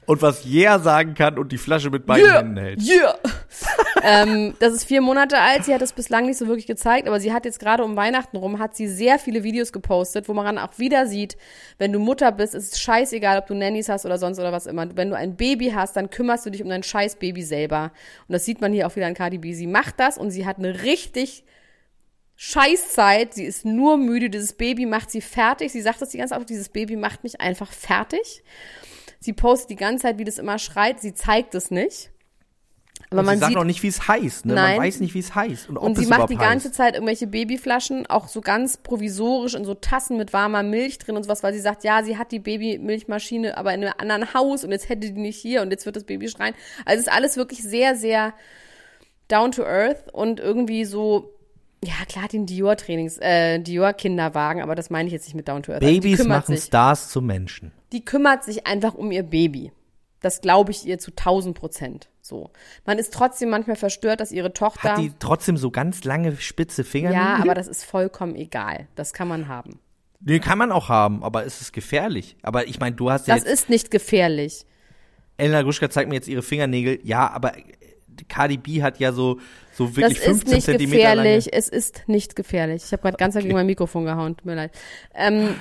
[0.09, 2.81] und was Yeah sagen kann und die Flasche mit beiden yeah, Händen hält.
[2.81, 3.15] Yeah!
[4.03, 5.65] ähm, das ist vier Monate alt.
[5.65, 8.35] Sie hat es bislang nicht so wirklich gezeigt, aber sie hat jetzt gerade um Weihnachten
[8.35, 11.37] rum, hat sie sehr viele Videos gepostet, wo man auch wieder sieht,
[11.77, 14.65] wenn du Mutter bist, ist es scheißegal, ob du Nannies hast oder sonst oder was
[14.65, 14.87] immer.
[14.95, 17.91] Wenn du ein Baby hast, dann kümmerst du dich um dein scheiß Baby selber.
[18.27, 19.53] Und das sieht man hier auch wieder an Cardi B.
[19.53, 21.43] Sie macht das und sie hat eine richtig
[22.35, 23.35] Scheißzeit.
[23.35, 24.31] Sie ist nur müde.
[24.31, 25.71] Dieses Baby macht sie fertig.
[25.71, 28.43] Sie sagt das die ganze Zeit, dieses Baby macht mich einfach fertig.
[29.19, 31.01] Sie postet die ganze Zeit, wie das immer schreit.
[31.01, 32.11] Sie zeigt es nicht.
[33.11, 34.45] Aber man sie sagt sieht, auch nicht, wie es heißt.
[34.45, 34.53] Ne?
[34.53, 34.77] Nein.
[34.77, 35.69] Man weiß nicht, wie es heißt.
[35.69, 36.75] Und, und sie macht die ganze heißt.
[36.75, 41.23] Zeit irgendwelche Babyflaschen, auch so ganz provisorisch in so Tassen mit warmer Milch drin und
[41.23, 44.71] sowas, weil sie sagt, ja, sie hat die Babymilchmaschine, aber in einem anderen Haus und
[44.71, 46.53] jetzt hätte die nicht hier und jetzt wird das Baby schreien.
[46.85, 48.33] Also es ist alles wirklich sehr, sehr
[49.27, 51.33] down to earth und irgendwie so
[51.83, 55.71] ja, klar, den Dior-Trainings, äh, Dior-Kinderwagen, aber das meine ich jetzt nicht mit Down to
[55.71, 55.83] Earth.
[55.83, 57.71] Also Babys machen sich, Stars zu Menschen.
[57.91, 59.71] Die kümmert sich einfach um ihr Baby.
[60.21, 62.09] Das glaube ich ihr zu 1000 Prozent.
[62.21, 62.51] So.
[62.85, 64.91] Man ist trotzdem manchmal verstört, dass ihre Tochter.
[64.91, 67.11] Hat die trotzdem so ganz lange spitze Finger?
[67.11, 68.87] Ja, aber das ist vollkommen egal.
[68.95, 69.79] Das kann man haben.
[70.19, 72.35] Den kann man auch haben, aber ist es gefährlich?
[72.41, 73.35] Aber ich meine, du hast ja.
[73.35, 74.65] Das ist nicht gefährlich.
[75.37, 76.99] Elena Gruschka zeigt mir jetzt ihre Fingernägel.
[77.03, 77.53] Ja, aber
[78.27, 79.39] Cardi B hat ja so,
[79.73, 81.45] so wirklich das 15 ist nicht gefährlich.
[81.45, 81.57] Lange.
[81.57, 82.83] Es ist nicht gefährlich.
[82.85, 83.43] Ich habe gerade ganz okay.
[83.43, 84.37] gegen mein Mikrofon gehauen.
[84.37, 84.71] Tut mir leid.
[85.13, 85.55] Ähm,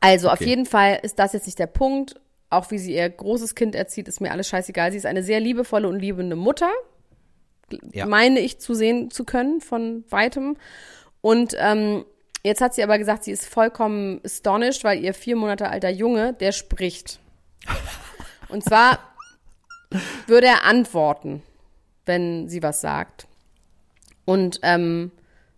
[0.00, 0.34] also okay.
[0.34, 2.14] auf jeden Fall ist das jetzt nicht der Punkt.
[2.50, 4.90] Auch wie sie ihr großes Kind erzieht, ist mir alles scheißegal.
[4.92, 6.70] Sie ist eine sehr liebevolle und liebende Mutter.
[7.92, 8.06] Ja.
[8.06, 10.56] Meine ich zu sehen zu können von weitem.
[11.22, 12.04] Und ähm,
[12.42, 16.34] jetzt hat sie aber gesagt, sie ist vollkommen astonished, weil ihr vier Monate alter Junge,
[16.34, 17.20] der spricht.
[18.48, 18.98] Und zwar
[20.26, 21.42] würde er antworten
[22.06, 23.26] wenn sie was sagt.
[24.24, 25.10] Und ähm,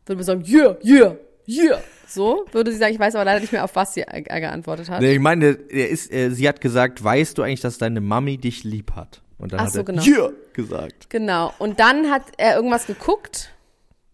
[0.07, 1.17] würde man sagen, yeah, yeah,
[1.47, 1.81] yeah.
[2.07, 4.91] So würde sie sagen, ich weiß aber leider nicht mehr, auf was sie äh, geantwortet
[4.91, 5.01] hat.
[5.01, 8.39] Nee, ich meine, er ist, äh, sie hat gesagt, weißt du eigentlich, dass deine Mami
[8.39, 9.23] dich lieb hat?
[9.39, 10.03] Und dann Ach hat so, er genau.
[10.03, 11.11] yeah gesagt.
[11.11, 11.53] Genau.
[11.59, 13.51] Und dann hat er irgendwas geguckt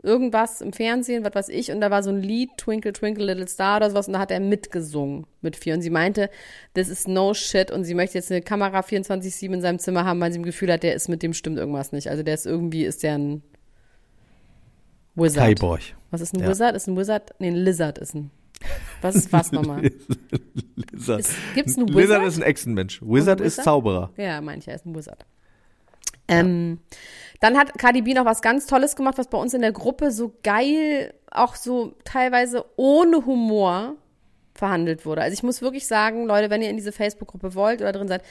[0.03, 3.49] irgendwas im Fernsehen, was weiß ich, und da war so ein Lied, Twinkle, Twinkle, Little
[3.49, 5.75] Star oder sowas, und da hat er mitgesungen mit vier.
[5.75, 6.31] Und sie meinte,
[6.75, 10.21] this is no shit, und sie möchte jetzt eine Kamera 24-7 in seinem Zimmer haben,
[10.21, 12.09] weil sie im Gefühl hat, der ist mit dem stimmt irgendwas nicht.
[12.09, 13.43] Also der ist irgendwie, ist der ein
[15.15, 15.59] Wizard.
[15.59, 15.81] Cyborg.
[16.11, 16.49] Was ist ein ja.
[16.49, 16.77] Wizard?
[16.77, 17.35] Ist ein Wizard?
[17.39, 18.31] Nee, ein Lizard ist ein.
[19.01, 19.83] Was ist was nochmal?
[20.93, 21.21] Lizard.
[21.21, 22.03] Ist, gibt's einen Wizard?
[22.03, 23.01] Lizard ist ein Echsenmensch.
[23.03, 24.11] Wizard, Wizard ist Zauberer.
[24.17, 25.25] Ja, mancher ist ein Wizard.
[26.31, 26.79] Ähm,
[27.41, 30.11] dann hat Cardi B noch was ganz Tolles gemacht, was bei uns in der Gruppe
[30.11, 33.97] so geil, auch so teilweise ohne Humor
[34.55, 35.23] verhandelt wurde.
[35.23, 38.23] Also ich muss wirklich sagen, Leute, wenn ihr in diese Facebook-Gruppe wollt oder drin seid,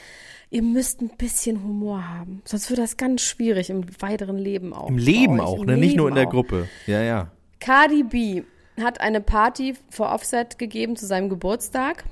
[0.51, 2.41] ihr müsst ein bisschen Humor haben.
[2.45, 4.89] Sonst wird das ganz schwierig im weiteren Leben auch.
[4.89, 5.73] Im Leben auch, Im ne?
[5.73, 6.31] Leben Nicht nur in der auch.
[6.31, 6.69] Gruppe.
[6.85, 7.31] Ja, ja.
[7.59, 8.43] Cardi B
[8.81, 12.05] hat eine Party vor Offset gegeben zu seinem Geburtstag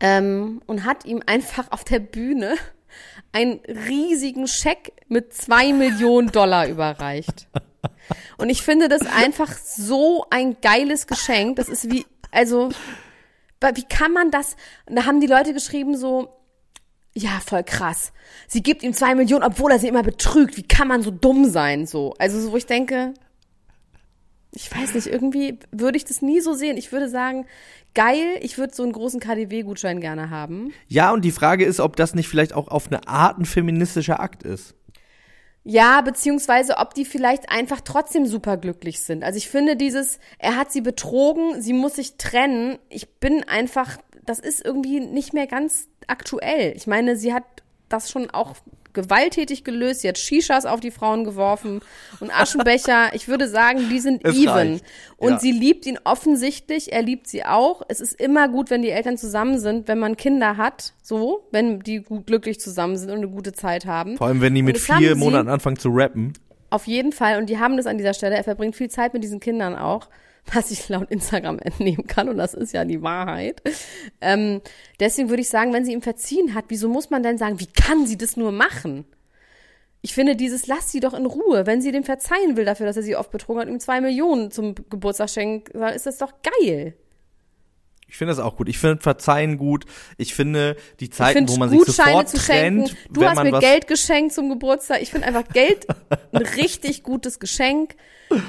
[0.00, 2.56] ähm, und hat ihm einfach auf der Bühne
[3.32, 7.48] einen riesigen Scheck mit zwei Millionen Dollar überreicht.
[8.38, 11.56] Und ich finde das einfach so ein geiles Geschenk.
[11.56, 12.70] Das ist wie, also,
[13.74, 14.56] wie kann man das?
[14.86, 16.30] da haben die Leute geschrieben so,
[17.14, 18.12] ja, voll krass.
[18.46, 20.58] Sie gibt ihm zwei Millionen, obwohl er sie immer betrügt.
[20.58, 21.86] Wie kann man so dumm sein?
[21.86, 23.14] So, also so, wo ich denke,
[24.52, 26.76] ich weiß nicht, irgendwie würde ich das nie so sehen.
[26.76, 27.46] Ich würde sagen,
[27.96, 30.72] geil, ich würde so einen großen KDW-Gutschein gerne haben.
[30.86, 34.20] Ja, und die Frage ist, ob das nicht vielleicht auch auf eine Art ein feministischer
[34.20, 34.74] Akt ist.
[35.64, 39.24] Ja, beziehungsweise ob die vielleicht einfach trotzdem superglücklich sind.
[39.24, 42.78] Also ich finde dieses, er hat sie betrogen, sie muss sich trennen.
[42.88, 46.74] Ich bin einfach, das ist irgendwie nicht mehr ganz aktuell.
[46.76, 47.42] Ich meine, sie hat
[47.88, 48.54] das schon auch
[48.96, 50.00] gewalttätig gelöst.
[50.00, 51.78] Sie hat Shishas auf die Frauen geworfen
[52.18, 53.14] und Aschenbecher.
[53.14, 54.48] Ich würde sagen, die sind Es even.
[54.48, 54.84] reicht.
[55.16, 55.38] Und Ja.
[55.38, 56.92] sie liebt ihn offensichtlich.
[56.92, 57.82] Er liebt sie auch.
[57.86, 60.94] Es ist immer gut, wenn die Eltern zusammen sind, wenn man Kinder hat.
[61.02, 64.16] So, wenn die gut glücklich zusammen sind und eine gute Zeit haben.
[64.16, 66.32] Vor allem, wenn die mit vier Monaten anfangen zu rappen.
[66.70, 67.38] Auf jeden Fall.
[67.38, 68.34] Und die haben das an dieser Stelle.
[68.34, 70.08] Er verbringt viel Zeit mit diesen Kindern auch,
[70.54, 72.28] was ich laut Instagram entnehmen kann.
[72.28, 73.62] Und das ist ja die Wahrheit.
[74.20, 74.60] Ähm,
[75.00, 77.66] deswegen würde ich sagen, wenn sie ihm verziehen hat, wieso muss man denn sagen, wie
[77.66, 79.04] kann sie das nur machen?
[80.02, 81.66] Ich finde dieses, lass sie doch in Ruhe.
[81.66, 84.50] Wenn sie dem verzeihen will dafür, dass er sie oft betrogen hat, ihm zwei Millionen
[84.50, 86.94] zum Geburtstag schenkt, ist das doch geil.
[88.08, 88.68] Ich finde das auch gut.
[88.68, 89.84] Ich finde Verzeihen gut.
[90.16, 92.84] Ich finde die Zeiten, wo man sich Gutscheine sofort zu schenken.
[92.86, 95.02] trennt, Du wenn hast mir Geld geschenkt zum Geburtstag.
[95.02, 95.86] Ich finde einfach Geld
[96.32, 97.96] ein richtig gutes Geschenk.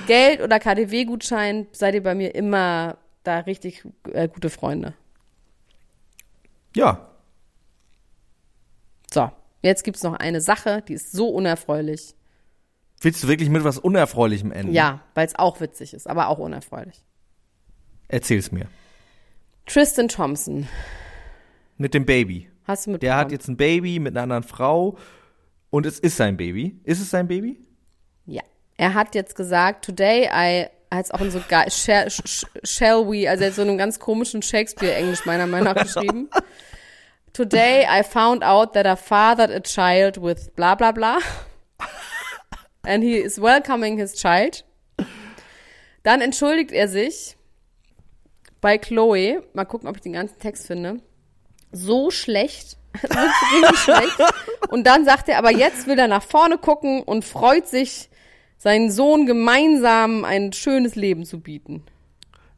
[0.06, 3.84] Geld oder KDW-Gutschein seid ihr bei mir immer da richtig
[4.14, 4.94] äh, gute Freunde.
[6.76, 7.10] Ja,
[9.12, 9.32] So,
[9.64, 12.14] jetzt gibt's noch eine Sache, die ist so unerfreulich.
[13.02, 14.74] willst du wirklich mit was Unerfreulichem enden?
[14.74, 17.04] Ja, weil es auch witzig ist, aber auch unerfreulich.
[18.08, 18.68] Erzähl's mir.
[19.68, 20.68] Tristan Thompson,
[21.78, 22.50] Mit dem Baby.
[22.66, 23.00] hast du mitbekommen?
[23.02, 24.98] Der hat jetzt ein Baby mit einer anderen Frau
[25.70, 26.80] und es ist sein Baby.
[26.84, 27.60] Ist es sein Baby?
[28.26, 28.42] Ja.
[28.78, 33.06] Er hat jetzt gesagt, today I, hat es auch in so geil, shall, sh- shall
[33.06, 36.30] we, also er hat so einem ganz komischen Shakespeare-Englisch meiner Meinung nach geschrieben.
[37.34, 41.20] Today I found out that I fathered a child with bla bla bla.
[42.84, 44.64] And he is welcoming his child.
[46.04, 47.37] Dann entschuldigt er sich
[48.62, 49.44] bei Chloe.
[49.54, 51.00] Mal gucken, ob ich den ganzen Text finde.
[51.72, 52.78] So schlecht.
[53.04, 54.18] Richtig schlecht.
[54.70, 58.10] Und dann sagt er, aber jetzt will er nach vorne gucken und freut sich,
[58.58, 61.84] seinen Sohn gemeinsam ein schönes Leben zu bieten.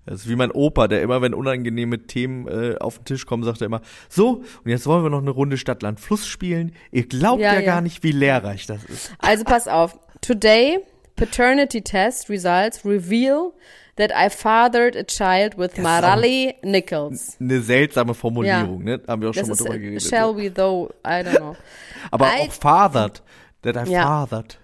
[0.06, 3.44] Das ist wie mein Opa, der immer, wenn unangenehme Themen äh, auf den Tisch kommen,
[3.44, 6.74] sagt er immer, so, und jetzt wollen wir noch eine Runde Stadt, Land, Fluss spielen.
[6.92, 7.66] Ihr glaubt ja, Ja, ja.
[7.66, 9.12] gar nicht, wie lehrreich das ist.
[9.20, 10.00] Also pass auf.
[10.22, 10.80] Today,
[11.16, 13.52] paternity test results reveal
[14.00, 17.38] that I fathered a child with Marali Nichols.
[17.40, 19.00] Eine seltsame Formulierung, ne?
[19.08, 20.02] Haben wir auch schon Das mal ist, drüber äh, geredet.
[20.04, 21.56] shall we though, I don't know.
[22.12, 23.22] Aber I- auch fathered.
[23.62, 24.04] That I Ja.
[24.26, 24.58] fathered.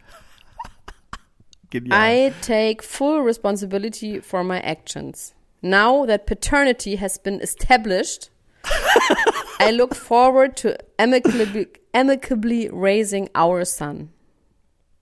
[1.69, 1.93] Genial.
[1.97, 5.33] I take full responsibility for my actions.
[5.61, 8.29] Now that paternity has been established,
[9.59, 14.09] I look forward to amicably, amicably raising our son.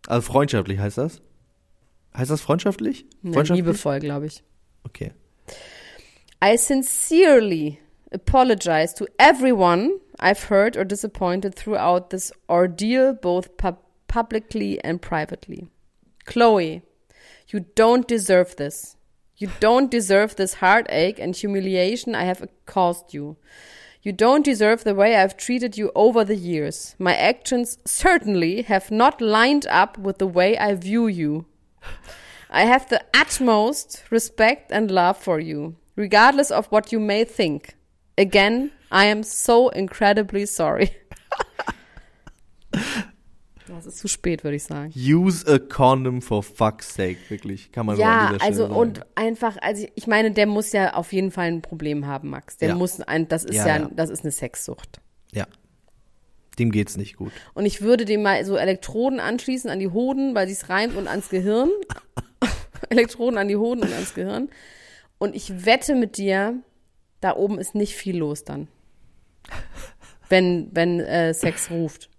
[0.08, 1.22] also freundschaftlich heißt das?
[2.16, 3.06] Heißt das freundschaftlich?
[3.22, 3.66] Ne, Freundschaftlich?
[3.66, 4.44] liebevoll, glaube ich.
[4.86, 5.12] Okay.
[6.44, 7.80] I sincerely
[8.12, 15.68] apologize to everyone I've hurt or disappointed throughout this ordeal, both pub- publicly and privately.
[16.26, 16.82] Chloe,
[17.48, 18.96] you don't deserve this.
[19.38, 23.38] You don't deserve this heartache and humiliation I have caused you.
[24.04, 26.96] You don't deserve the way I've treated you over the years.
[27.00, 31.46] My actions certainly have not lined up with the way I view you.
[32.50, 37.76] I have the utmost respect and love for you, regardless of what you may think.
[38.18, 40.90] Again, I am so incredibly sorry.
[43.68, 44.92] Das ist zu spät, würde ich sagen.
[44.96, 47.72] Use a condom for fuck's sake, wirklich.
[47.72, 48.76] Kann man an Ja, dieser Stelle also sagen.
[48.76, 52.58] und einfach, also ich meine, der muss ja auf jeden Fall ein Problem haben, Max.
[52.58, 52.76] Der Ja.
[52.76, 53.90] muss ein, das ist ja, ja.
[53.94, 55.00] das ist eine Sexsucht.
[55.32, 55.48] Ja.
[56.60, 57.32] Dem geht's nicht gut.
[57.54, 61.08] Und ich würde dem mal so Elektroden anschließen an die Hoden, weil sich's reimt und
[61.08, 61.70] ans Gehirn.
[62.90, 64.50] Elektroden an die Hoden und ans Gehirn.
[65.18, 66.62] Und ich wette mit dir,
[67.22, 68.68] da oben ist nicht viel los dann.
[70.30, 72.10] Wenn, wenn äh, Sex ruft.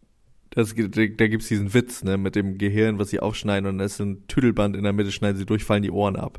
[0.50, 3.84] Das, gibt- da gibt's diesen Witz, ne, mit dem Gehirn, was sie aufschneiden und da
[3.84, 6.38] ist ein Tüdelband in der Mitte, schneiden sie durch, fallen die Ohren ab.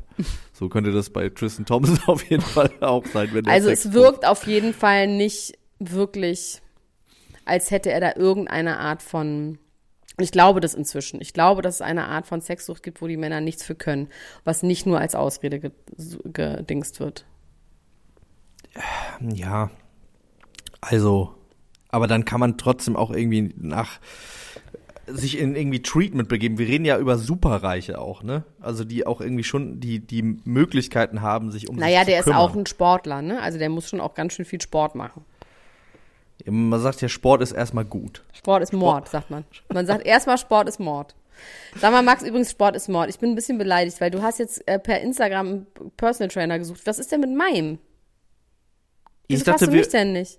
[0.54, 3.84] So könnte das bei Tristan Thompson auf jeden Fall auch sein, wenn der Also Sex
[3.84, 6.62] es wirkt auf jeden Fall nicht wirklich,
[7.46, 9.58] als hätte er da irgendeine Art von.
[10.18, 11.20] Ich glaube das inzwischen.
[11.20, 14.08] Ich glaube, dass es eine Art von Sexsucht gibt, wo die Männer nichts für können,
[14.44, 15.70] was nicht nur als Ausrede ge
[16.32, 17.26] gedingst wird.
[19.20, 19.70] Ja.
[20.80, 21.34] Also,
[21.88, 23.98] aber dann kann man trotzdem auch irgendwie nach
[25.06, 26.58] sich in irgendwie Treatment begeben.
[26.58, 28.44] Wir reden ja über Superreiche auch, ne?
[28.60, 32.20] Also die auch irgendwie schon die die Möglichkeiten haben, sich um Naja, sich der zu
[32.20, 32.40] ist kümmern.
[32.40, 33.40] auch ein Sportler, ne?
[33.40, 35.24] Also der muss schon auch ganz schön viel Sport machen.
[36.48, 38.24] Man sagt ja, Sport ist erstmal gut.
[38.32, 39.44] Sport ist Mord, sagt man.
[39.72, 41.14] Man sagt erstmal, Sport ist Mord.
[41.80, 43.10] Sag mal, Max, übrigens, Sport ist Mord.
[43.10, 45.66] Ich bin ein bisschen beleidigt, weil du hast jetzt äh, per Instagram einen
[45.96, 46.82] Personal Trainer gesucht.
[46.84, 47.78] Was ist denn mit meinem?
[49.28, 50.38] Ich Wieso dachte, du wir, mich denn nicht?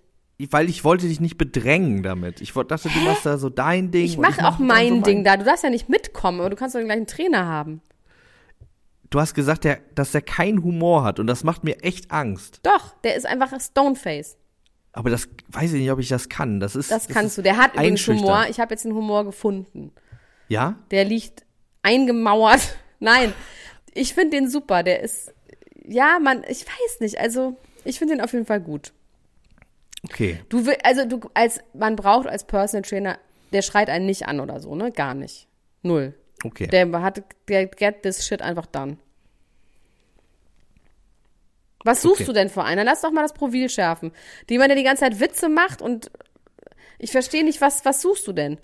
[0.51, 2.41] weil ich wollte dich nicht bedrängen damit.
[2.41, 4.05] Ich dachte, du machst da so dein Ding.
[4.05, 5.35] Ich mache auch mach dann mein so Ding da.
[5.35, 7.81] Du darfst ja nicht mitkommen, aber du kannst doch den gleichen Trainer haben.
[9.09, 12.59] Du hast gesagt, der, dass der keinen Humor hat und das macht mir echt Angst.
[12.63, 14.37] Doch, der ist einfach ein Stoneface.
[14.97, 16.59] Aber das weiß ich nicht, ob ich das kann.
[16.59, 16.89] Das ist.
[16.89, 17.41] Das kannst ist du.
[17.43, 18.07] Der hat übrigens.
[18.07, 18.47] Humor.
[18.49, 19.91] Ich habe jetzt den Humor gefunden.
[20.47, 20.73] Ja?
[20.89, 21.45] Der liegt
[21.83, 22.75] eingemauert.
[22.99, 23.31] Nein,
[23.93, 24.81] ich finde den super.
[24.81, 25.35] Der ist,
[25.87, 27.19] ja, man, ich weiß nicht.
[27.19, 28.91] Also, ich finde den auf jeden Fall gut.
[30.03, 30.39] Okay.
[30.49, 33.19] Du will, also du, als, man braucht als Personal Trainer,
[33.53, 34.91] der schreit einen nicht an oder so, ne?
[34.91, 35.47] Gar nicht.
[35.83, 36.15] Null.
[36.43, 36.65] Okay.
[36.65, 38.97] Der hat, der get this shit einfach done.
[41.83, 42.25] Was suchst Okay.
[42.25, 42.83] du denn vor einer?
[42.83, 44.11] Lass doch mal das Profil schärfen.
[44.49, 46.11] Jemand, der die ganze Zeit Witze macht und
[46.99, 48.57] ich verstehe nicht, was, was suchst du denn?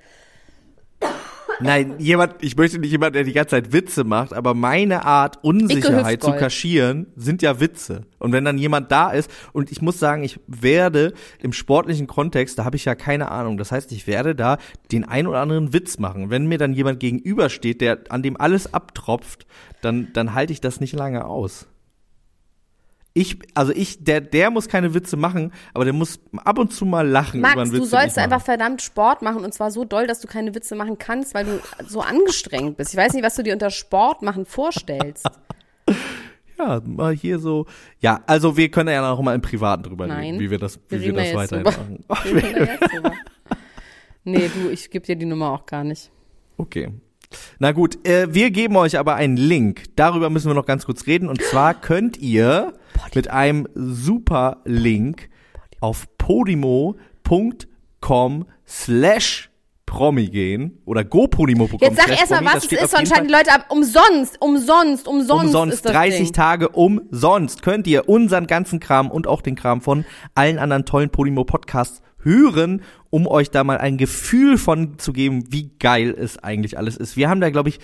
[1.59, 5.43] Nein, jemand, ich möchte nicht jemand, der die ganze Zeit Witze macht, aber meine Art,
[5.43, 8.05] Unsicherheit zu kaschieren, sind ja Witze.
[8.17, 12.57] Und wenn dann jemand da ist, und ich muss sagen, ich werde im sportlichen Kontext,
[12.57, 13.57] da habe ich ja keine Ahnung.
[13.57, 14.57] Das heißt, ich werde da
[14.91, 16.31] den ein oder anderen Witz machen.
[16.31, 19.45] Wenn mir dann jemand gegenübersteht, der an dem alles abtropft,
[19.81, 21.67] dann, dann halte ich das nicht lange aus.
[23.15, 26.83] Ich, also ich, der, der muss keine Witze machen, aber der muss ab und zu
[26.83, 27.79] mal lachen über Max, einen Witz.
[27.81, 30.97] du sollst einfach verdammt Sport machen und zwar so doll, dass du keine Witze machen
[30.97, 32.91] kannst, weil du so angestrengt bist.
[32.91, 35.27] Ich weiß nicht, was du dir unter Sport machen vorstellst.
[36.55, 37.65] Ja, mal hier so.
[37.99, 40.19] Ja, also wir können ja noch mal im Privaten drüber Nein.
[40.19, 42.05] reden, wie wir das, wie Wir wir, das weiterhin machen.
[42.25, 43.11] Wir jetzt drüber.
[44.23, 46.11] Nee, du, ich gebe dir die Nummer auch gar nicht.
[46.57, 46.91] Okay.
[47.59, 49.83] Na gut, äh, wir geben euch aber einen Link.
[49.95, 51.29] Darüber müssen wir noch ganz kurz reden.
[51.29, 52.73] Und zwar könnt ihr
[53.13, 55.29] mit einem super Link
[55.79, 56.97] auf podimo.com
[58.67, 59.49] slash
[59.93, 63.53] Promi gehen oder gopodimo.com Jetzt sag erstmal, was Das es ist, sonst schalten die Leute
[63.53, 63.67] ab.
[63.69, 66.33] Umsonst, umsonst, umsonst, umsonst ist das 30 Ding.
[66.33, 71.11] Tage umsonst könnt ihr unseren ganzen Kram und auch den Kram von allen anderen tollen
[71.11, 72.81] Podimo Podcasts hören,
[73.11, 77.15] um euch da mal ein Gefühl von zu geben, wie geil es eigentlich alles ist.
[77.15, 77.79] Wir haben da glaube ich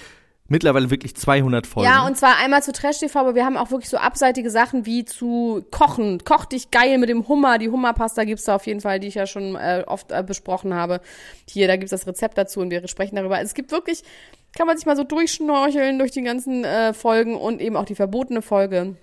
[0.50, 1.90] mittlerweile wirklich 200 Folgen.
[1.90, 4.86] Ja, und zwar einmal zu Trash TV, aber wir haben auch wirklich so abseitige Sachen
[4.86, 6.24] wie zu Kochen.
[6.24, 7.58] Koch dich geil mit dem Hummer.
[7.58, 10.74] Die Hummerpasta gibt's da auf jeden Fall, die ich ja schon äh, oft äh, besprochen
[10.74, 11.02] habe.
[11.48, 13.40] Hier, da gibt's das Rezept dazu und wir sprechen darüber.
[13.40, 14.04] Es gibt wirklich,
[14.58, 17.96] kann man sich mal so durchschnorcheln durch die ganzen äh, Folgen und eben auch die
[17.96, 18.96] verbotene Folge.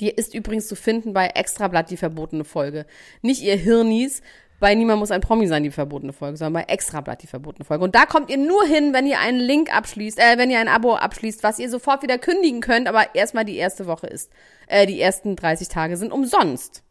[0.00, 2.86] Die ist übrigens zu finden bei Extrablatt, die verbotene Folge.
[3.20, 4.22] Nicht ihr Hirnis,
[4.62, 7.82] bei Niemand muss ein Promi sein, die verbotene Folge, sondern bei Extrablatt, die verbotene Folge.
[7.82, 10.68] Und da kommt ihr nur hin, wenn ihr einen Link abschließt, äh, wenn ihr ein
[10.68, 14.30] Abo abschließt, was ihr sofort wieder kündigen könnt, aber erstmal die erste Woche ist.
[14.68, 16.84] Äh, die ersten 30 Tage sind umsonst.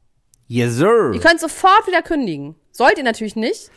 [0.47, 1.11] yes sir.
[1.13, 2.55] Ihr könnt sofort wieder kündigen.
[2.74, 3.72] Sollt ihr natürlich nicht,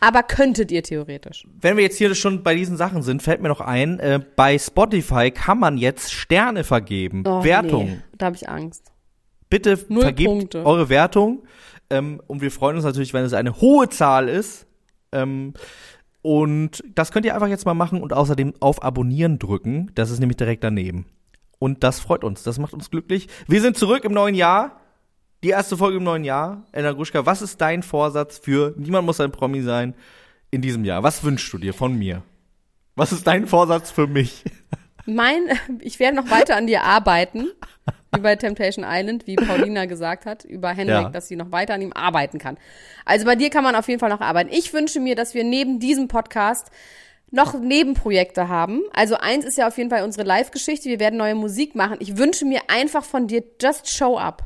[0.00, 1.46] aber könntet ihr theoretisch.
[1.58, 4.58] Wenn wir jetzt hier schon bei diesen Sachen sind, fällt mir noch ein, äh, bei
[4.58, 7.86] Spotify kann man jetzt Sterne vergeben, Oh, Wertung.
[7.86, 8.91] Nee, da habe ich Angst.
[9.52, 10.64] Bitte Null vergebt Punkte.
[10.64, 11.42] eure Wertung.
[11.90, 14.66] Ähm, und wir freuen uns natürlich, wenn es eine hohe Zahl ist.
[15.12, 15.52] Ähm,
[16.22, 19.90] und das könnt ihr einfach jetzt mal machen und außerdem auf Abonnieren drücken.
[19.94, 21.04] Das ist nämlich direkt daneben.
[21.58, 23.28] Und das freut uns, das macht uns glücklich.
[23.46, 24.80] Wir sind zurück im neuen Jahr.
[25.44, 26.64] Die erste Folge im neuen Jahr.
[26.72, 29.94] Elena Gruschka, was ist dein Vorsatz für Niemand muss ein Promi sein
[30.50, 31.02] in diesem Jahr?
[31.02, 32.22] Was wünschst du dir von mir?
[32.94, 34.44] Was ist dein Vorsatz für mich?
[35.06, 35.48] Mein,
[35.80, 37.48] ich werde noch weiter an dir arbeiten,
[38.14, 41.08] wie bei Temptation Island, wie Paulina gesagt hat, über Henrik, Ja.
[41.08, 42.58] dass sie noch weiter an ihm arbeiten kann.
[43.04, 44.50] Also bei dir kann man auf jeden Fall noch arbeiten.
[44.52, 46.70] Ich wünsche mir, dass wir neben diesem Podcast
[47.30, 48.82] noch Nebenprojekte haben.
[48.92, 50.90] Also eins ist ja auf jeden Fall unsere Live-Geschichte.
[50.90, 51.96] Wir werden neue Musik machen.
[52.00, 54.42] Ich wünsche mir einfach von dir, just show up.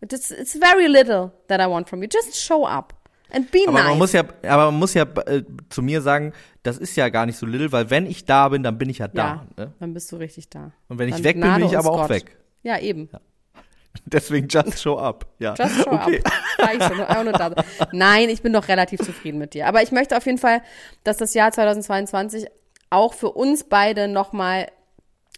[0.00, 2.08] It's, it's very little that I want from you.
[2.10, 2.94] Just show up.
[3.32, 3.88] And be Aber nice.
[3.88, 7.26] man muss ja, aber man muss ja äh, zu mir sagen, das ist ja gar
[7.26, 9.46] nicht so little, weil wenn ich da bin, dann bin ich ja da.
[9.56, 9.72] ja, Ne?
[9.80, 10.72] dann bist du richtig da.
[10.88, 12.10] Und wenn ich Dann weg bin, bin ich aber auch Gott.
[12.10, 12.36] weg.
[12.62, 13.08] Ja, eben.
[14.04, 15.26] Deswegen just show up.
[15.38, 15.54] Ja.
[15.54, 16.20] Just show okay.
[16.24, 16.32] up.
[16.74, 17.88] Ich auch.
[17.92, 19.66] Nein, ich bin doch relativ zufrieden mit dir.
[19.66, 20.62] Aber ich möchte auf jeden Fall,
[21.04, 22.46] dass das Jahr 2022
[22.90, 24.68] auch für uns beide nochmal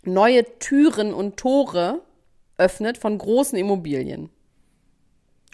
[0.05, 2.01] neue Türen und Tore
[2.59, 4.31] öffnet von großen Immobilien.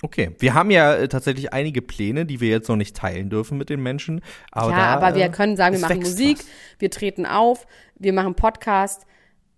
[0.00, 3.58] Okay, wir haben ja äh, tatsächlich einige Pläne, die wir jetzt noch nicht teilen dürfen
[3.58, 4.20] mit den Menschen.
[4.52, 6.46] Aber ja, da, aber wir äh, können sagen, wir machen Musik, was.
[6.78, 9.06] wir treten auf, wir machen Podcast.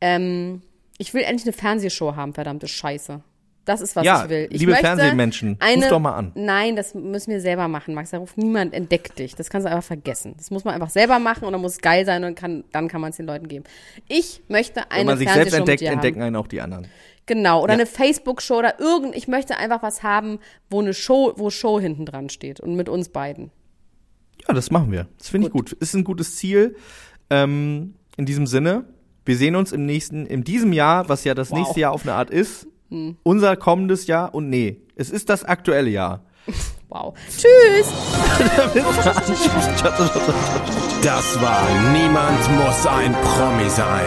[0.01, 0.63] Ähm,
[0.97, 3.23] ich will endlich eine Fernsehshow haben, verdammte Scheiße.
[3.67, 4.49] Das ist, was Ja, ich will.
[4.51, 6.33] Ich liebe Fernsehmenschen, eine, doch mal an.
[6.35, 8.11] Nein, das müssen wir selber machen, Max.
[8.11, 9.35] Da ruft niemand, entdeckt dich.
[9.37, 10.35] Das kannst du einfach vergessen.
[10.39, 12.89] Das muss man einfach selber machen und dann muss es geil sein und kann, dann
[12.89, 13.65] kann man es den Leuten geben.
[14.09, 16.87] Ich möchte eine Wenn man sich selbst entdeckt, entdecken einen auch die anderen.
[17.27, 17.81] Genau, oder Ja.
[17.81, 20.41] eine Facebook-Show oder irgend, ich möchte einfach was haben,
[20.71, 23.51] wo eine Show, wo Show hinten dran steht und mit uns beiden.
[24.49, 25.07] Ja, das machen wir.
[25.19, 25.73] Das finde ich gut.
[25.73, 26.77] Ist ein gutes Ziel.
[27.29, 28.85] Ähm, in diesem Sinne,
[29.25, 31.59] wir sehen uns im nächsten, in diesem Jahr, was ja das Wow.
[31.59, 33.17] nächste Jahr auf eine Art ist, Hm.
[33.23, 36.25] unser kommendes Jahr und nee, es ist das aktuelle Jahr.
[36.93, 37.15] Wow.
[37.29, 37.87] Tschüss.
[41.03, 41.63] Das war
[41.93, 44.05] Niemand muss ein Promi sein.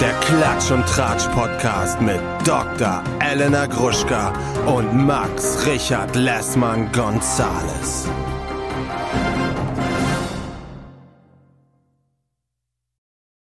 [0.00, 3.04] Der Klatsch und Tratsch Podcast mit Dr.
[3.20, 4.32] Elena Gruschka
[4.66, 8.08] und Max Richard Lessmann Gonzales.